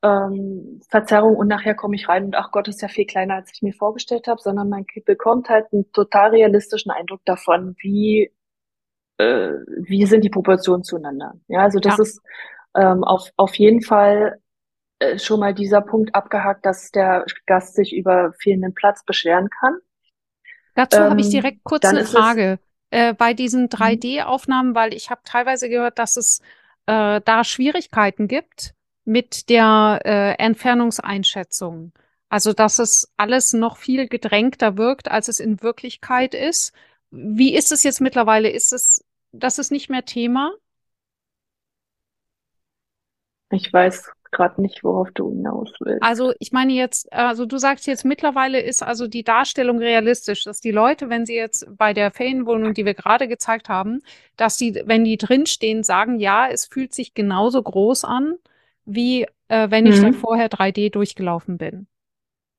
ähm, 0.02 0.80
Verzerrung 0.88 1.36
und 1.36 1.48
nachher 1.48 1.74
komme 1.74 1.96
ich 1.96 2.08
rein 2.08 2.26
und 2.26 2.36
ach 2.36 2.50
Gott, 2.52 2.68
ist 2.68 2.82
ja 2.82 2.88
viel 2.88 3.06
kleiner, 3.06 3.34
als 3.36 3.52
ich 3.52 3.62
mir 3.62 3.72
vorgestellt 3.72 4.28
habe, 4.28 4.40
sondern 4.40 4.68
man 4.68 4.86
bekommt 5.06 5.48
halt 5.48 5.66
einen 5.72 5.90
total 5.92 6.30
realistischen 6.30 6.90
Eindruck 6.92 7.20
davon, 7.24 7.74
wie 7.80 8.30
äh, 9.18 9.50
wie 9.82 10.06
sind 10.06 10.24
die 10.24 10.30
Proportionen 10.30 10.84
zueinander. 10.84 11.34
Ja, 11.48 11.62
also 11.62 11.80
das 11.80 11.98
Ja. 11.98 12.02
ist 12.04 12.20
ähm, 12.74 13.04
auf, 13.04 13.30
auf 13.36 13.54
jeden 13.56 13.82
Fall 13.82 14.38
äh, 15.00 15.18
schon 15.18 15.40
mal 15.40 15.54
dieser 15.54 15.80
Punkt 15.80 16.14
abgehakt, 16.14 16.66
dass 16.66 16.90
der 16.90 17.24
Gast 17.46 17.74
sich 17.74 17.94
über 17.94 18.32
fehlenden 18.40 18.74
Platz 18.74 19.04
beschweren 19.04 19.50
kann. 19.50 19.78
Dazu 20.74 21.08
habe 21.08 21.20
ich 21.20 21.28
Ähm, 21.28 21.30
direkt 21.30 21.64
kurz 21.64 21.90
eine 21.90 22.04
Frage. 22.04 22.58
Äh, 22.90 23.12
bei 23.14 23.34
diesen 23.34 23.68
Mhm. 23.78 24.02
3D-Aufnahmen, 24.08 24.74
weil 24.74 24.94
ich 24.94 25.10
habe 25.10 25.20
teilweise 25.24 25.68
gehört, 25.68 25.98
dass 25.98 26.16
es 26.16 26.40
äh, 26.86 27.20
da 27.24 27.44
Schwierigkeiten 27.44 28.28
gibt 28.28 28.74
mit 29.04 29.48
der 29.50 30.00
äh, 30.04 30.32
Entfernungseinschätzung. 30.42 31.92
Also, 32.30 32.52
dass 32.52 32.78
es 32.78 33.12
alles 33.16 33.52
noch 33.52 33.76
viel 33.78 34.08
gedrängter 34.08 34.76
wirkt, 34.76 35.10
als 35.10 35.28
es 35.28 35.40
in 35.40 35.62
Wirklichkeit 35.62 36.34
ist. 36.34 36.72
Wie 37.10 37.54
ist 37.54 37.72
es 37.72 37.82
jetzt 37.82 38.00
mittlerweile? 38.00 38.50
Ist 38.50 38.72
es, 38.72 39.04
das 39.32 39.58
ist 39.58 39.70
nicht 39.72 39.88
mehr 39.90 40.04
Thema? 40.04 40.52
Ich 43.50 43.70
weiß 43.72 44.10
gerade 44.32 44.60
nicht, 44.62 44.84
worauf 44.84 45.10
du 45.12 45.30
hinaus 45.30 45.72
willst. 45.80 46.00
Also 46.00 46.32
ich 46.38 46.52
meine 46.52 46.72
jetzt, 46.74 47.12
also 47.12 47.44
du 47.44 47.58
sagst 47.58 47.86
jetzt 47.88 48.04
mittlerweile 48.04 48.60
ist 48.60 48.82
also 48.84 49.08
die 49.08 49.24
Darstellung 49.24 49.78
realistisch, 49.78 50.44
dass 50.44 50.60
die 50.60 50.70
Leute, 50.70 51.08
wenn 51.10 51.26
sie 51.26 51.34
jetzt 51.34 51.66
bei 51.76 51.92
der 51.92 52.12
Ferienwohnung, 52.12 52.72
die 52.74 52.84
wir 52.84 52.94
gerade 52.94 53.26
gezeigt 53.26 53.68
haben, 53.68 54.02
dass 54.36 54.56
sie, 54.58 54.80
wenn 54.86 55.04
die 55.04 55.16
drinstehen, 55.18 55.82
sagen, 55.82 56.20
ja, 56.20 56.48
es 56.48 56.66
fühlt 56.66 56.94
sich 56.94 57.14
genauso 57.14 57.60
groß 57.62 58.04
an, 58.04 58.34
wie 58.84 59.24
äh, 59.48 59.70
wenn 59.70 59.86
ich 59.86 59.98
da 60.00 60.08
Mhm. 60.08 60.12
vorher 60.12 60.48
3D 60.48 60.90
durchgelaufen 60.90 61.58
bin. 61.58 61.88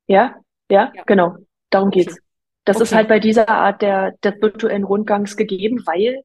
Ja, 0.08 0.36
ja, 0.70 0.94
Ja. 0.94 1.04
genau. 1.06 1.38
Darum 1.70 1.92
Okay. 1.92 1.92
geht's. 1.92 2.18
Das 2.66 2.82
ist 2.82 2.94
Okay. 2.94 2.96
halt 2.96 3.08
bei 3.08 3.20
dieser 3.20 3.48
Art 3.50 3.82
der, 3.82 4.14
des 4.24 4.42
virtuellen 4.42 4.84
Rundgangs 4.84 5.38
gegeben, 5.38 5.82
weil 5.86 6.24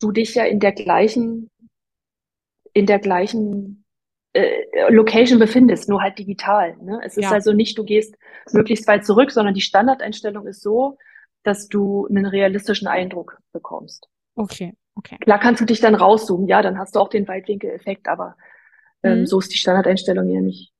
du 0.00 0.12
dich 0.12 0.34
ja 0.34 0.44
in 0.44 0.60
der 0.60 0.72
gleichen, 0.72 1.50
in 2.72 2.86
der 2.86 2.98
gleichen 2.98 3.84
äh, 4.32 4.62
Location 4.90 5.38
befindest, 5.38 5.88
nur 5.88 6.02
halt 6.02 6.18
digital. 6.18 6.76
Ne? 6.78 7.00
Es 7.04 7.16
ist 7.16 7.24
Ja. 7.24 7.30
also 7.32 7.52
nicht, 7.52 7.78
du 7.78 7.84
gehst 7.84 8.14
möglichst 8.52 8.86
weit 8.86 9.04
zurück, 9.04 9.30
sondern 9.30 9.54
die 9.54 9.60
Standardeinstellung 9.60 10.46
ist 10.46 10.62
so, 10.62 10.98
dass 11.42 11.68
du 11.68 12.06
einen 12.08 12.26
realistischen 12.26 12.88
Eindruck 12.88 13.38
bekommst. 13.52 14.08
Okay, 14.34 14.74
okay. 14.94 15.16
Klar 15.20 15.38
kannst 15.38 15.60
du 15.60 15.64
dich 15.64 15.80
dann 15.80 15.94
rauszoomen, 15.94 16.46
ja, 16.46 16.62
dann 16.62 16.78
hast 16.78 16.94
du 16.96 17.00
auch 17.00 17.08
den 17.08 17.26
Weitwinkel-Effekt, 17.26 18.08
aber 18.08 18.36
ähm, 19.02 19.20
Mhm. 19.20 19.26
so 19.26 19.38
ist 19.38 19.52
die 19.52 19.58
Standardeinstellung 19.58 20.28
ja 20.28 20.40
nicht. 20.40 20.72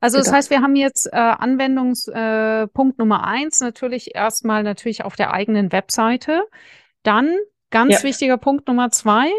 Also 0.00 0.18
das 0.18 0.32
heißt, 0.32 0.50
wir 0.50 0.62
haben 0.62 0.76
jetzt 0.76 1.06
äh, 1.12 1.16
Anwendungspunkt 1.16 2.94
äh, 2.98 2.98
Nummer 2.98 3.26
eins 3.26 3.60
natürlich 3.60 4.14
erstmal 4.14 4.62
natürlich 4.62 5.04
auf 5.04 5.16
der 5.16 5.32
eigenen 5.34 5.70
Webseite. 5.72 6.44
Dann 7.02 7.36
ganz 7.70 7.94
Ja. 7.94 8.02
wichtiger 8.04 8.38
Punkt 8.38 8.68
Nummer 8.68 8.90
zwei. 8.90 9.30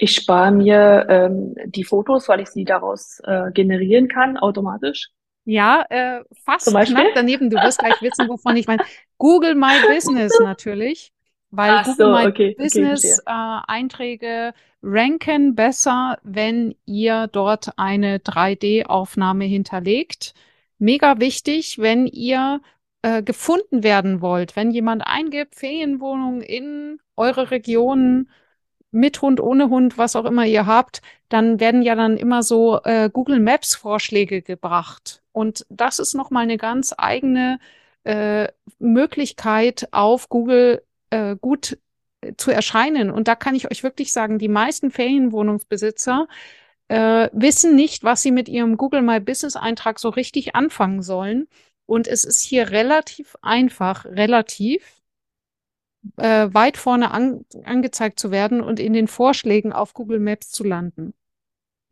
Ich 0.00 0.14
spare 0.14 0.50
mir 0.50 1.06
ähm, 1.08 1.54
die 1.66 1.84
Fotos, 1.84 2.28
weil 2.28 2.40
ich 2.40 2.48
sie 2.48 2.64
daraus 2.64 3.20
äh, 3.24 3.50
generieren 3.52 4.08
kann, 4.08 4.38
automatisch. 4.38 5.10
Ja, 5.44 5.84
äh, 5.90 6.22
fast 6.44 6.64
Zum 6.64 6.74
Beispiel? 6.74 6.96
knapp 6.96 7.14
daneben. 7.14 7.50
Du 7.50 7.56
wirst 7.56 7.78
gleich 7.78 8.00
wissen, 8.00 8.28
wovon 8.28 8.56
ich 8.56 8.66
meine. 8.66 8.82
Google 9.18 9.54
My 9.54 9.78
Business 9.94 10.38
natürlich, 10.40 11.12
weil 11.50 11.70
Ach 11.74 11.84
Google 11.84 12.06
so, 12.06 12.12
My 12.12 12.26
okay, 12.28 12.28
okay, 12.28 12.54
Business 12.62 13.00
verstehe. 13.02 13.22
äh, 13.26 13.60
Einträge 13.66 14.54
ranken 14.82 15.54
besser, 15.54 16.18
wenn 16.22 16.74
ihr 16.86 17.26
dort 17.26 17.72
eine 17.78 18.18
3D-Aufnahme 18.20 19.44
hinterlegt. 19.44 20.34
Mega 20.78 21.20
wichtig, 21.20 21.78
wenn 21.78 22.06
ihr 22.06 22.62
äh, 23.02 23.22
gefunden 23.22 23.82
werden 23.82 24.20
wollt, 24.22 24.56
wenn 24.56 24.70
jemand 24.70 25.02
eingibt, 25.06 25.54
Ferienwohnung 25.56 26.40
in 26.40 26.98
eure 27.16 27.50
Region 27.50 28.30
mit 28.90 29.22
Hund, 29.22 29.40
ohne 29.40 29.68
Hund, 29.68 29.98
was 29.98 30.16
auch 30.16 30.24
immer 30.24 30.44
ihr 30.46 30.66
habt, 30.66 31.02
dann 31.28 31.60
werden 31.60 31.82
ja 31.82 31.94
dann 31.94 32.16
immer 32.16 32.42
so 32.42 32.80
äh, 32.84 33.08
Google 33.12 33.40
Maps 33.40 33.74
Vorschläge 33.74 34.42
gebracht. 34.42 35.22
Und 35.32 35.64
das 35.68 35.98
ist 35.98 36.14
nochmal 36.14 36.44
eine 36.44 36.56
ganz 36.56 36.94
eigene 36.96 37.60
äh, 38.04 38.48
Möglichkeit, 38.78 39.88
auf 39.92 40.28
Google 40.28 40.82
äh, 41.10 41.36
gut 41.40 41.78
äh, 42.20 42.32
zu 42.36 42.50
erscheinen. 42.50 43.10
Und 43.10 43.28
da 43.28 43.34
kann 43.36 43.54
ich 43.54 43.70
euch 43.70 43.82
wirklich 43.82 44.12
sagen, 44.12 44.38
die 44.38 44.48
meisten 44.48 44.90
Ferienwohnungsbesitzer 44.90 46.26
äh, 46.88 47.28
wissen 47.32 47.76
nicht, 47.76 48.02
was 48.02 48.22
sie 48.22 48.32
mit 48.32 48.48
ihrem 48.48 48.76
Google 48.76 49.02
My 49.02 49.20
Business 49.20 49.54
Eintrag 49.54 50.00
so 50.00 50.08
richtig 50.08 50.56
anfangen 50.56 51.02
sollen. 51.02 51.46
Und 51.86 52.08
es 52.08 52.24
ist 52.24 52.40
hier 52.40 52.70
relativ 52.70 53.36
einfach, 53.42 54.04
relativ 54.04 54.99
äh, 56.16 56.48
weit 56.52 56.76
vorne 56.76 57.10
an, 57.10 57.44
angezeigt 57.64 58.18
zu 58.18 58.30
werden 58.30 58.60
und 58.60 58.80
in 58.80 58.92
den 58.92 59.08
Vorschlägen 59.08 59.72
auf 59.72 59.94
Google 59.94 60.20
Maps 60.20 60.50
zu 60.50 60.64
landen. 60.64 61.14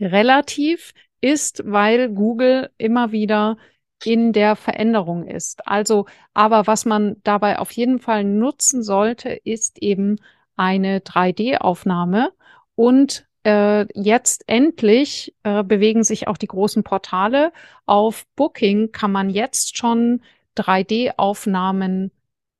Relativ 0.01 0.92
ist, 1.21 1.62
weil 1.64 2.09
Google 2.11 2.71
immer 2.79 3.12
wieder 3.12 3.57
in 4.05 4.33
der 4.33 4.57
Veränderung 4.57 5.27
ist. 5.27 5.66
Also, 5.66 6.07
aber 6.35 6.66
was 6.66 6.85
man 6.85 7.16
dabei 7.25 7.59
auf 7.59 7.73
jeden 7.73 7.99
Fall 7.99 8.25
nutzen 8.25 8.83
sollte, 8.83 9.31
ist 9.31 9.83
eben 9.83 10.16
eine 10.57 11.01
3D-Aufnahme 11.01 12.33
und 12.75 13.27
äh, 13.44 13.87
jetzt 13.94 14.44
endlich 14.47 15.35
äh, 15.42 15.64
bewegen 15.64 16.05
sich 16.05 16.29
auch 16.29 16.37
die 16.37 16.47
großen 16.47 16.85
Portale. 16.85 17.53
Auf 17.87 18.27
Booking 18.37 18.92
kann 18.92 19.11
man 19.12 19.31
jetzt 19.31 19.77
schon 19.77 20.23
3D-Aufnahmen 20.57 22.11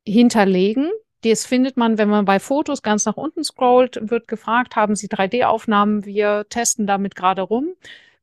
hinterlegen. 0.07 0.91
Das 1.23 1.47
findet 1.47 1.77
man, 1.77 1.99
wenn 1.99 2.09
man 2.09 2.25
bei 2.25 2.39
Fotos 2.39 2.83
ganz 2.83 3.05
nach 3.05 3.17
unten 3.17 3.43
scrollt, 3.43 3.99
wird 4.01 4.29
gefragt, 4.29 4.77
haben 4.77 4.95
Sie 4.95 5.09
3D-Aufnahmen? 5.09 6.05
Wir 6.05 6.47
testen 6.49 6.87
damit 6.87 7.17
gerade 7.17 7.43
rum. 7.43 7.75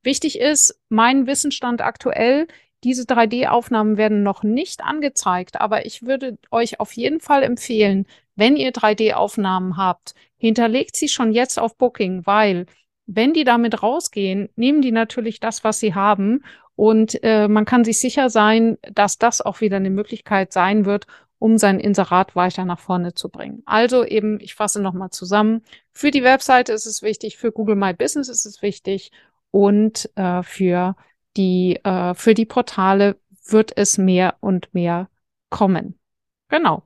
Wichtig 0.01 0.39
ist, 0.39 0.79
mein 0.87 1.27
Wissensstand 1.27 1.81
aktuell, 1.81 2.47
diese 2.83 3.03
3D-Aufnahmen 3.03 3.97
werden 3.97 4.21
noch 4.23 4.43
nicht 4.43 4.83
angezeigt, 4.83 5.59
aber 5.59 5.85
ich 5.85 6.03
würde 6.03 6.37
euch 6.51 6.79
auf 6.79 6.93
jeden 6.93 7.19
Fall 7.19 7.43
empfehlen, 7.43 8.05
wenn 8.35 8.55
ihr 8.55 8.71
3D-Aufnahmen 8.71 9.75
habt, 9.75 10.13
hinterlegt 10.37 10.95
sie 10.95 11.07
schon 11.07 11.31
jetzt 11.31 11.57
auf 11.57 11.77
Booking, 11.77 12.25
weil 12.25 12.67
wenn 13.07 13.33
die 13.33 13.43
damit 13.43 13.81
rausgehen, 13.81 14.49
nehmen 14.55 14.81
die 14.81 14.91
natürlich 14.91 15.39
das, 15.39 15.63
was 15.63 15.79
sie 15.79 15.95
haben 15.95 16.43
und 16.75 17.23
äh, 17.23 17.47
man 17.47 17.65
kann 17.65 17.83
sich 17.83 17.99
sicher 17.99 18.29
sein, 18.29 18.77
dass 18.81 19.17
das 19.17 19.41
auch 19.41 19.61
wieder 19.61 19.77
eine 19.77 19.89
Möglichkeit 19.89 20.51
sein 20.51 20.85
wird, 20.85 21.07
um 21.45 21.59
sein 21.59 21.79
Inserat 21.79 22.35
weiter 22.35 22.65
nach 22.65 22.79
vorne 22.79 23.13
zu 23.13 23.29
bringen. 23.29 23.61
Also 23.67 24.03
eben, 24.03 24.39
ich 24.39 24.55
fasse 24.55 24.81
nochmal 24.81 25.11
zusammen. 25.11 25.61
Für 25.91 26.09
die 26.09 26.23
Webseite 26.23 26.73
ist 26.73 26.87
es 26.87 27.03
wichtig, 27.03 27.37
für 27.37 27.51
Google 27.51 27.75
My 27.75 27.93
Business 27.93 28.29
ist 28.29 28.47
es 28.47 28.63
wichtig 28.63 29.11
und 29.51 30.09
äh, 30.15 30.41
für 30.41 30.95
die, 31.37 31.75
äh, 31.83 32.15
für 32.15 32.33
die 32.33 32.47
Portale 32.47 33.19
wird 33.47 33.77
es 33.77 33.99
mehr 33.99 34.37
und 34.39 34.73
mehr 34.73 35.07
kommen. 35.51 35.99
Genau. 36.47 36.81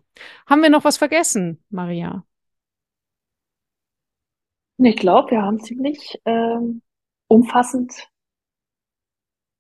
Haben 0.46 0.62
wir 0.62 0.70
noch 0.70 0.84
was 0.84 0.98
vergessen, 0.98 1.64
Maria? 1.70 2.26
Ich 4.78 4.98
glaube, 4.98 5.32
wir 5.32 5.42
haben 5.42 5.62
ziemlich 5.62 6.20
ähm, 6.26 6.82
umfassend 7.30 8.10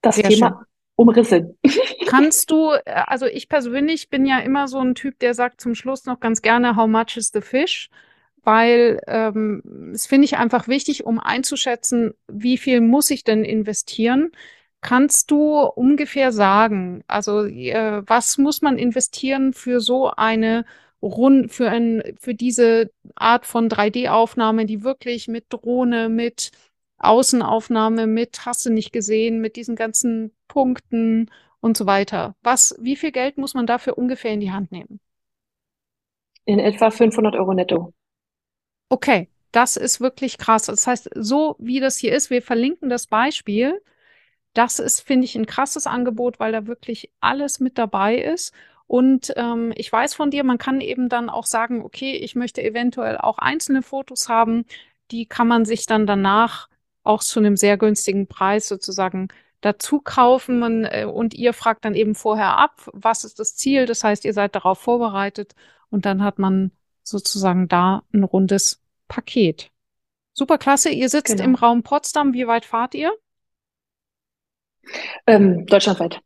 das 0.01 0.17
Sehr 0.17 0.27
Thema 0.27 0.65
umrissen. 0.99 1.57
Kannst 2.07 2.51
du, 2.51 2.71
äh, 2.73 2.81
also 2.85 3.25
ich 3.25 3.47
persönlich 3.47 4.09
bin 4.09 4.25
ja 4.25 4.39
immer 4.39 4.67
so 4.67 4.79
ein 4.79 4.95
Typ, 4.95 5.17
der 5.19 5.33
sagt 5.33 5.61
zum 5.61 5.73
Schluss 5.73 6.05
noch 6.05 6.19
ganz 6.19 6.41
gerne, 6.41 6.75
how 6.75 6.87
much 6.87 7.15
is 7.15 7.31
the 7.33 7.41
fish? 7.41 7.89
Weil 8.43 9.01
ähm, 9.07 9.61
das 9.93 10.07
finde 10.07 10.25
ich 10.25 10.37
einfach 10.37 10.67
wichtig, 10.67 11.05
um 11.05 11.19
einzuschätzen, 11.19 12.13
wie 12.27 12.57
viel 12.57 12.81
muss 12.81 13.09
ich 13.11 13.23
denn 13.23 13.45
investieren. 13.45 14.31
Kannst 14.81 15.31
du 15.31 15.61
ungefähr 15.61 16.31
sagen, 16.31 17.03
also 17.07 17.45
äh, 17.45 18.01
was 18.05 18.37
muss 18.37 18.61
man 18.61 18.77
investieren 18.77 19.53
für 19.53 19.79
so 19.79 20.11
eine 20.11 20.65
Rund, 21.01 21.51
für 21.51 21.69
ein, 21.69 22.03
für 22.19 22.33
diese 22.33 22.91
Art 23.15 23.45
von 23.45 23.69
3D-Aufnahme, 23.69 24.65
die 24.65 24.83
wirklich 24.83 25.29
mit 25.29 25.45
Drohne, 25.49 26.09
mit 26.09 26.51
Außenaufnahme 26.99 28.07
mit, 28.07 28.45
hast 28.45 28.65
du 28.65 28.69
nicht 28.69 28.91
gesehen, 28.91 29.41
mit 29.41 29.55
diesen 29.55 29.75
ganzen 29.75 30.33
Punkten 30.47 31.29
und 31.61 31.77
so 31.77 31.85
weiter. 31.85 32.35
Was, 32.41 32.75
wie 32.79 32.95
viel 32.95 33.11
Geld 33.11 33.37
muss 33.37 33.53
man 33.53 33.65
dafür 33.65 33.97
ungefähr 33.97 34.31
in 34.31 34.39
die 34.39 34.51
Hand 34.51 34.71
nehmen? 34.71 34.99
In 36.45 36.59
etwa 36.59 36.89
500 36.89 37.35
Euro 37.35 37.53
netto. 37.53 37.93
Okay, 38.89 39.29
das 39.51 39.77
ist 39.77 40.01
wirklich 40.01 40.37
krass. 40.37 40.65
Das 40.65 40.87
heißt, 40.87 41.09
so 41.15 41.55
wie 41.59 41.79
das 41.79 41.97
hier 41.97 42.13
ist, 42.13 42.29
wir 42.29 42.41
verlinken 42.41 42.89
das 42.89 43.07
Beispiel. 43.07 43.81
Das 44.53 44.79
ist, 44.79 45.01
finde 45.01 45.25
ich, 45.25 45.35
ein 45.35 45.45
krasses 45.45 45.87
Angebot, 45.87 46.39
weil 46.39 46.51
da 46.51 46.67
wirklich 46.67 47.11
alles 47.19 47.59
mit 47.59 47.77
dabei 47.77 48.17
ist. 48.17 48.53
Und 48.87 49.33
ähm, 49.35 49.71
ich 49.75 49.91
weiß 49.91 50.15
von 50.15 50.31
dir, 50.31 50.43
man 50.43 50.57
kann 50.57 50.81
eben 50.81 51.09
dann 51.09 51.29
auch 51.29 51.45
sagen, 51.45 51.83
okay, 51.83 52.15
ich 52.15 52.35
möchte 52.35 52.63
eventuell 52.63 53.17
auch 53.17 53.37
einzelne 53.37 53.83
Fotos 53.83 54.29
haben. 54.29 54.65
Die 55.11 55.27
kann 55.27 55.47
man 55.47 55.65
sich 55.65 55.85
dann 55.85 56.07
danach 56.07 56.68
auch 57.09 57.23
zu 57.23 57.39
einem 57.39 57.57
sehr 57.57 57.77
günstigen 57.77 58.27
Preis 58.27 58.67
sozusagen 58.67 59.29
dazu 59.61 59.99
kaufen 59.99 60.59
man, 60.59 60.85
äh, 60.85 61.05
und 61.05 61.33
ihr 61.33 61.53
fragt 61.53 61.85
dann 61.85 61.95
eben 61.95 62.15
vorher 62.15 62.57
ab, 62.57 62.89
was 62.93 63.23
ist 63.23 63.39
das 63.39 63.55
Ziel. 63.55 63.85
Das 63.85 64.03
heißt, 64.03 64.25
ihr 64.25 64.33
seid 64.33 64.55
darauf 64.55 64.79
vorbereitet 64.79 65.55
und 65.89 66.05
dann 66.05 66.23
hat 66.23 66.39
man 66.39 66.71
sozusagen 67.03 67.67
da 67.67 68.03
ein 68.13 68.23
rundes 68.23 68.81
Paket. 69.07 69.71
Super 70.33 70.57
klasse. 70.57 70.89
Ihr 70.89 71.09
sitzt 71.09 71.35
genau. 71.35 71.43
im 71.43 71.55
Raum 71.55 71.83
Potsdam. 71.83 72.33
Wie 72.33 72.47
weit 72.47 72.65
fahrt 72.65 72.93
ihr? 72.93 73.11
Ähm, 75.27 75.65
deutschlandweit. 75.65 76.21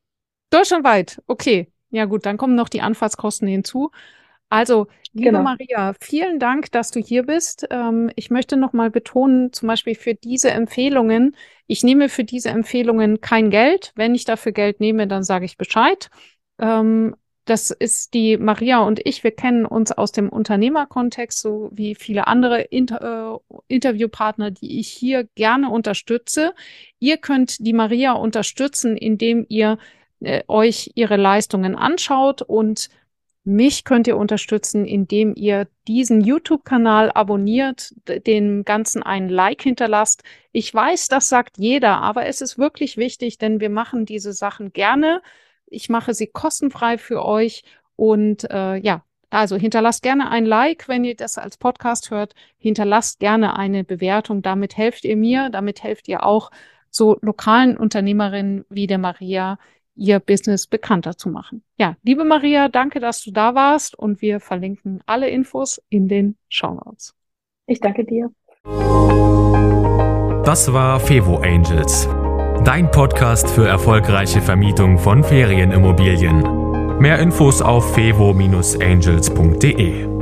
Deutschlandweit, 0.49 1.21
okay. 1.25 1.71
Ja 1.89 2.05
gut, 2.05 2.25
dann 2.25 2.37
kommen 2.37 2.55
noch 2.55 2.69
die 2.69 2.81
Anfahrtskosten 2.81 3.47
hinzu. 3.47 3.91
Also, 4.53 4.85
liebe 5.13 5.31
genau. 5.31 5.41
Maria, 5.41 5.95
vielen 5.99 6.37
Dank, 6.37 6.71
dass 6.71 6.91
du 6.91 6.99
hier 6.99 7.23
bist. 7.23 7.65
Ähm, 7.71 8.11
ich 8.15 8.29
möchte 8.29 8.55
nochmal 8.55 8.91
betonen, 8.91 9.51
zum 9.51 9.67
Beispiel 9.67 9.95
für 9.95 10.13
diese 10.13 10.51
Empfehlungen, 10.51 11.35
ich 11.65 11.83
nehme 11.83 12.07
für 12.07 12.23
diese 12.23 12.49
Empfehlungen 12.49 13.19
kein 13.19 13.49
Geld. 13.49 13.93
Wenn 13.95 14.13
ich 14.13 14.25
dafür 14.25 14.51
Geld 14.51 14.79
nehme, 14.79 15.07
dann 15.07 15.23
sage 15.23 15.45
ich 15.45 15.57
Bescheid. 15.57 16.11
Ähm, 16.59 17.15
das 17.45 17.71
ist 17.71 18.13
die 18.13 18.37
Maria 18.37 18.81
und 18.81 19.01
ich. 19.03 19.23
Wir 19.23 19.31
kennen 19.31 19.65
uns 19.65 19.91
aus 19.91 20.11
dem 20.11 20.29
Unternehmerkontext, 20.29 21.41
so 21.41 21.71
wie 21.73 21.95
viele 21.95 22.27
andere 22.27 22.61
Inter 22.61 23.41
äh, 23.41 23.55
Interviewpartner, 23.73 24.51
die 24.51 24.79
ich 24.79 24.89
hier 24.89 25.27
gerne 25.33 25.71
unterstütze. 25.71 26.53
Ihr 26.99 27.17
könnt 27.17 27.65
die 27.65 27.73
Maria 27.73 28.11
unterstützen, 28.11 28.97
indem 28.97 29.47
ihr 29.49 29.79
äh, 30.19 30.43
euch 30.47 30.91
ihre 30.93 31.17
Leistungen 31.17 31.75
anschaut 31.75 32.43
und 32.43 32.89
mich 33.43 33.83
könnt 33.83 34.07
ihr 34.07 34.17
unterstützen, 34.17 34.85
indem 34.85 35.35
ihr 35.35 35.67
diesen 35.87 36.21
YouTube-Kanal 36.21 37.11
abonniert, 37.11 37.93
den 38.07 38.63
ganzen 38.63 39.03
einen 39.03 39.29
Like 39.29 39.61
hinterlasst. 39.61 40.23
Ich 40.51 40.73
weiß, 40.73 41.09
das 41.09 41.29
sagt 41.29 41.57
jeder, 41.57 42.01
aber 42.01 42.25
es 42.25 42.41
ist 42.41 42.57
wirklich 42.57 42.95
wichtig, 42.97 43.37
denn 43.37 43.59
wir 43.59 43.69
machen 43.69 44.05
diese 44.05 44.33
Sachen 44.33 44.71
gerne. 44.71 45.21
Ich 45.67 45.89
mache 45.89 46.13
sie 46.13 46.27
kostenfrei 46.27 46.97
für 46.97 47.25
euch 47.25 47.63
und 47.95 48.49
äh, 48.49 48.77
ja, 48.77 49.03
also 49.29 49.57
hinterlasst 49.57 50.03
gerne 50.03 50.29
ein 50.29 50.45
Like, 50.45 50.87
wenn 50.87 51.03
ihr 51.03 51.15
das 51.15 51.37
als 51.37 51.57
Podcast 51.57 52.11
hört. 52.11 52.35
Hinterlasst 52.59 53.19
gerne 53.19 53.57
eine 53.57 53.83
Bewertung. 53.83 54.41
Damit 54.41 54.77
helft 54.77 55.05
ihr 55.05 55.17
mir, 55.17 55.49
damit 55.49 55.83
helft 55.83 56.07
ihr 56.07 56.23
auch 56.23 56.51
so 56.91 57.17
lokalen 57.21 57.75
Unternehmerinnen 57.75 58.65
wie 58.69 58.85
der 58.85 58.99
Maria, 58.99 59.57
ihr 59.95 60.19
Business 60.19 60.67
bekannter 60.67 61.17
zu 61.17 61.29
machen. 61.29 61.63
Ja, 61.77 61.95
liebe 62.03 62.23
Maria, 62.23 62.69
danke, 62.69 62.99
dass 62.99 63.23
du 63.23 63.31
da 63.31 63.55
warst 63.55 63.97
und 63.97 64.21
wir 64.21 64.39
verlinken 64.39 65.01
alle 65.05 65.29
Infos 65.29 65.81
in 65.89 66.07
den 66.07 66.37
Show 66.49 66.73
Notes. 66.73 67.15
Ich 67.67 67.79
danke 67.79 68.05
dir. 68.05 68.31
Das 70.45 70.73
war 70.73 70.99
Fevo 70.99 71.37
Angels, 71.37 72.09
dein 72.65 72.91
Podcast 72.91 73.49
für 73.49 73.65
erfolgreiche 73.67 74.41
Vermietung 74.41 74.97
von 74.97 75.23
Ferienimmobilien. 75.23 76.99
Mehr 76.99 77.19
Infos 77.19 77.61
auf 77.61 77.93
fevo-angels.de. 77.95 80.12